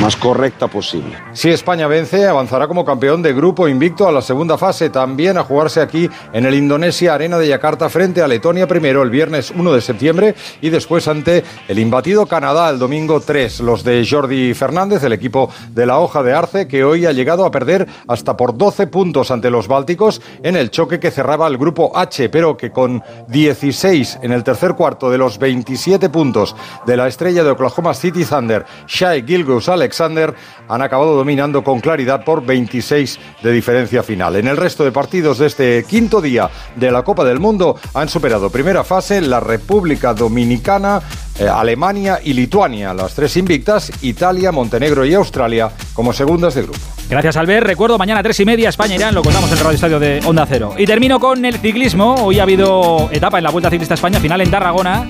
más 0.00 0.16
correcta 0.16 0.66
posible. 0.68 1.18
Si 1.32 1.50
España 1.50 1.86
vence, 1.86 2.26
avanzará 2.26 2.66
como 2.66 2.84
campeón 2.84 3.22
de 3.22 3.34
grupo 3.34 3.68
invicto 3.68 4.08
a 4.08 4.12
la 4.12 4.22
segunda 4.22 4.56
fase, 4.56 4.88
también 4.88 5.36
a 5.36 5.44
jugarse 5.44 5.80
aquí 5.80 6.08
en 6.32 6.46
el 6.46 6.54
Indonesia 6.54 7.14
Arena 7.14 7.38
de 7.38 7.48
Yakarta 7.48 7.90
frente 7.90 8.22
a 8.22 8.28
Letonia 8.28 8.66
primero 8.66 9.02
el 9.02 9.10
viernes 9.10 9.50
1 9.50 9.72
de 9.72 9.80
septiembre 9.80 10.34
y 10.62 10.70
después 10.70 11.06
ante 11.06 11.44
el 11.68 11.78
imbatido 11.78 12.26
Canadá 12.26 12.70
el 12.70 12.78
domingo 12.78 13.20
3. 13.20 13.60
Los 13.60 13.84
de 13.84 14.06
Jordi 14.08 14.54
Fernández, 14.54 15.02
el 15.04 15.12
equipo 15.12 15.50
de 15.70 15.84
la 15.84 15.98
hoja 15.98 16.22
de 16.22 16.32
Arce, 16.32 16.66
que 16.66 16.82
hoy 16.82 17.04
ha 17.04 17.12
llegado 17.12 17.44
a 17.44 17.50
perder 17.50 17.86
hasta 18.08 18.36
por 18.36 18.56
12 18.56 18.86
puntos 18.86 19.30
ante 19.30 19.50
los 19.50 19.68
Bálticos 19.68 20.22
en 20.42 20.56
el 20.56 20.70
choque 20.70 20.98
que 20.98 21.10
cerraba 21.10 21.46
el 21.46 21.58
grupo 21.58 21.92
H, 21.94 22.30
pero 22.30 22.56
que 22.56 22.70
con 22.70 23.02
16 23.28 24.20
en 24.22 24.32
el 24.32 24.44
tercer 24.44 24.74
cuarto 24.74 25.10
de 25.10 25.18
los 25.18 25.38
27 25.38 26.08
puntos 26.08 26.56
de 26.86 26.96
la 26.96 27.06
estrella 27.06 27.44
de 27.44 27.50
Oklahoma 27.50 27.92
City 27.92 28.24
Thunder, 28.24 28.64
Shai 28.86 29.24
Gilgus 29.26 29.68
Alexander, 29.94 30.32
han 30.68 30.82
acabado 30.82 31.16
dominando 31.16 31.64
con 31.64 31.80
claridad 31.80 32.24
por 32.24 32.46
26 32.46 33.18
de 33.42 33.50
diferencia 33.52 34.04
final. 34.04 34.36
En 34.36 34.46
el 34.46 34.56
resto 34.56 34.84
de 34.84 34.92
partidos 34.92 35.38
de 35.38 35.46
este 35.48 35.84
quinto 35.88 36.20
día 36.20 36.48
de 36.76 36.92
la 36.92 37.02
Copa 37.02 37.24
del 37.24 37.40
Mundo 37.40 37.74
han 37.92 38.08
superado 38.08 38.50
primera 38.50 38.84
fase 38.84 39.20
la 39.20 39.40
República 39.40 40.14
Dominicana, 40.14 41.00
eh, 41.40 41.48
Alemania 41.48 42.20
y 42.22 42.34
Lituania, 42.34 42.94
las 42.94 43.14
tres 43.16 43.36
invictas, 43.36 43.90
Italia, 44.02 44.52
Montenegro 44.52 45.04
y 45.04 45.12
Australia 45.14 45.70
como 45.92 46.12
segundas 46.12 46.54
de 46.54 46.62
grupo. 46.62 46.78
Gracias, 47.08 47.36
Albert. 47.36 47.66
Recuerdo, 47.66 47.98
mañana 47.98 48.22
3 48.22 48.38
y 48.38 48.44
media, 48.44 48.68
España-Irán, 48.68 49.12
lo 49.12 49.22
contamos 49.22 49.50
en 49.50 49.58
el 49.58 49.64
Radio 49.64 49.74
Estadio 49.74 49.98
de 49.98 50.20
Onda 50.24 50.46
Cero. 50.48 50.74
Y 50.78 50.86
termino 50.86 51.18
con 51.18 51.44
el 51.44 51.56
ciclismo. 51.58 52.14
Hoy 52.14 52.38
ha 52.38 52.44
habido 52.44 53.08
etapa 53.10 53.38
en 53.38 53.44
la 53.44 53.50
Vuelta 53.50 53.68
Ciclista 53.70 53.94
España, 53.94 54.20
final 54.20 54.40
en 54.40 54.50
Tarragona. 54.52 55.04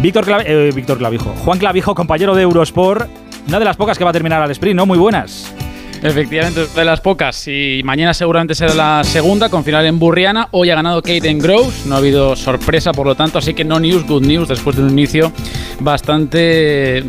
Víctor, 0.00 0.26
Clavi- 0.26 0.44
eh, 0.46 0.70
Víctor 0.74 0.98
Clavijo, 0.98 1.32
Juan 1.46 1.58
Clavijo, 1.58 1.94
compañero 1.94 2.34
de 2.34 2.42
Eurosport, 2.42 3.08
una 3.46 3.58
de 3.58 3.64
las 3.64 3.76
pocas 3.76 3.98
que 3.98 4.04
va 4.04 4.10
a 4.10 4.12
terminar 4.12 4.42
al 4.42 4.50
sprint, 4.50 4.76
¿no? 4.76 4.86
Muy 4.86 4.98
buenas. 4.98 5.52
Efectivamente, 6.02 6.66
de 6.66 6.84
las 6.84 7.00
pocas. 7.00 7.48
Y 7.48 7.80
mañana 7.82 8.12
seguramente 8.12 8.54
será 8.54 8.74
la 8.74 9.04
segunda 9.04 9.48
con 9.48 9.64
final 9.64 9.86
en 9.86 9.98
Burriana. 9.98 10.48
Hoy 10.50 10.68
ha 10.68 10.74
ganado 10.74 11.00
Kaden 11.00 11.38
Groves. 11.38 11.86
No 11.86 11.94
ha 11.94 11.98
habido 11.98 12.36
sorpresa, 12.36 12.92
por 12.92 13.06
lo 13.06 13.14
tanto. 13.14 13.38
Así 13.38 13.54
que 13.54 13.64
no 13.64 13.80
news, 13.80 14.06
good 14.06 14.22
news 14.22 14.48
después 14.48 14.76
de 14.76 14.82
un 14.82 14.90
inicio 14.90 15.32
bastante 15.80 17.04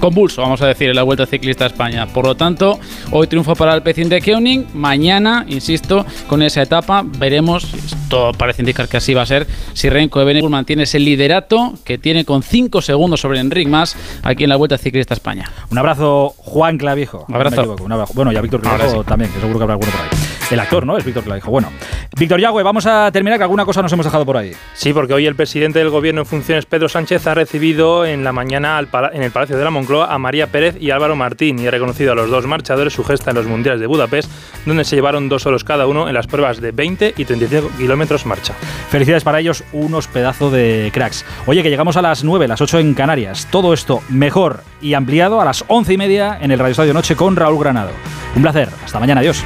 convulso, 0.00 0.42
vamos 0.42 0.60
a 0.62 0.66
decir, 0.66 0.90
en 0.90 0.96
la 0.96 1.04
Vuelta 1.04 1.26
Ciclista 1.26 1.62
a 1.64 1.68
España. 1.68 2.06
Por 2.06 2.26
lo 2.26 2.34
tanto, 2.34 2.80
hoy 3.12 3.28
triunfo 3.28 3.54
para 3.54 3.72
el 3.72 3.82
Pecín 3.82 4.08
de 4.08 4.20
Koenig. 4.20 4.66
Mañana, 4.74 5.44
insisto, 5.46 6.04
con 6.26 6.42
esa 6.42 6.62
etapa 6.62 7.04
veremos, 7.04 7.68
todo 8.10 8.32
parece 8.32 8.60
indicar 8.60 8.88
que 8.88 8.98
así 8.98 9.14
va 9.14 9.22
a 9.22 9.26
ser, 9.26 9.46
si 9.72 9.88
Renko 9.88 10.18
de 10.18 10.26
Benegur 10.26 10.50
mantiene 10.50 10.82
ese 10.82 10.98
liderato 10.98 11.72
que 11.84 11.96
tiene 11.96 12.26
con 12.26 12.42
5 12.42 12.82
segundos 12.82 13.20
sobre 13.20 13.40
Enric 13.40 13.68
más 13.68 13.96
aquí 14.22 14.44
en 14.44 14.50
la 14.50 14.56
Vuelta 14.56 14.76
Ciclista 14.76 15.14
España. 15.14 15.50
Un 15.70 15.78
abrazo, 15.78 16.34
Juan 16.36 16.76
Clavijo. 16.76 17.24
Un 17.28 17.36
abrazo. 17.36 17.56
No 17.56 17.62
me 17.62 17.62
equivoco, 17.62 17.84
un 17.84 17.92
abrazo. 17.92 18.12
Bueno, 18.14 18.32
y 18.32 18.36
a 18.36 18.42
Víctor 18.42 18.60
Clavijo 18.60 19.02
sí. 19.02 19.08
también, 19.08 19.32
que 19.32 19.40
seguro 19.40 19.58
que 19.58 19.62
habrá 19.62 19.74
alguno 19.74 19.92
por 19.92 20.00
ahí. 20.02 20.29
El 20.50 20.58
actor, 20.58 20.84
¿no? 20.84 20.96
Es 20.96 21.04
Víctor 21.04 21.22
que 21.22 21.32
dijo. 21.32 21.50
Bueno, 21.50 21.70
Víctor 22.18 22.40
Yagüe, 22.40 22.62
vamos 22.64 22.84
a 22.86 23.10
terminar 23.12 23.38
que 23.38 23.44
alguna 23.44 23.64
cosa 23.64 23.82
nos 23.82 23.92
hemos 23.92 24.04
dejado 24.04 24.26
por 24.26 24.36
ahí. 24.36 24.52
Sí, 24.74 24.92
porque 24.92 25.14
hoy 25.14 25.26
el 25.26 25.36
presidente 25.36 25.78
del 25.78 25.90
gobierno 25.90 26.22
en 26.22 26.26
funciones, 26.26 26.66
Pedro 26.66 26.88
Sánchez, 26.88 27.26
ha 27.28 27.34
recibido 27.34 28.04
en 28.04 28.24
la 28.24 28.32
mañana 28.32 28.80
en 29.12 29.22
el 29.22 29.30
Palacio 29.30 29.56
de 29.56 29.64
la 29.64 29.70
Moncloa 29.70 30.12
a 30.12 30.18
María 30.18 30.48
Pérez 30.48 30.76
y 30.80 30.90
Álvaro 30.90 31.14
Martín 31.14 31.58
y 31.60 31.68
ha 31.68 31.70
reconocido 31.70 32.12
a 32.12 32.14
los 32.16 32.30
dos 32.30 32.46
marchadores 32.46 32.92
su 32.92 33.04
gesta 33.04 33.30
en 33.30 33.36
los 33.36 33.46
Mundiales 33.46 33.80
de 33.80 33.86
Budapest, 33.86 34.30
donde 34.66 34.84
se 34.84 34.96
llevaron 34.96 35.28
dos 35.28 35.42
solos 35.42 35.62
cada 35.62 35.86
uno 35.86 36.08
en 36.08 36.14
las 36.14 36.26
pruebas 36.26 36.60
de 36.60 36.72
20 36.72 37.14
y 37.16 37.24
35 37.24 37.70
kilómetros 37.78 38.26
marcha. 38.26 38.54
Felicidades 38.90 39.22
para 39.22 39.38
ellos, 39.38 39.62
unos 39.72 40.08
pedazos 40.08 40.52
de 40.52 40.90
cracks. 40.92 41.24
Oye, 41.46 41.62
que 41.62 41.70
llegamos 41.70 41.96
a 41.96 42.02
las 42.02 42.24
9, 42.24 42.48
las 42.48 42.60
8 42.60 42.80
en 42.80 42.94
Canarias. 42.94 43.46
Todo 43.50 43.72
esto 43.72 44.02
mejor 44.08 44.64
y 44.80 44.94
ampliado 44.94 45.40
a 45.40 45.44
las 45.44 45.64
11 45.68 45.92
y 45.92 45.96
media 45.96 46.38
en 46.40 46.50
el 46.50 46.58
Radio 46.58 46.72
Estadio 46.72 46.94
Noche 46.94 47.14
con 47.14 47.36
Raúl 47.36 47.60
Granado. 47.60 47.92
Un 48.34 48.42
placer. 48.42 48.68
Hasta 48.84 48.98
mañana. 48.98 49.20
Adiós. 49.20 49.44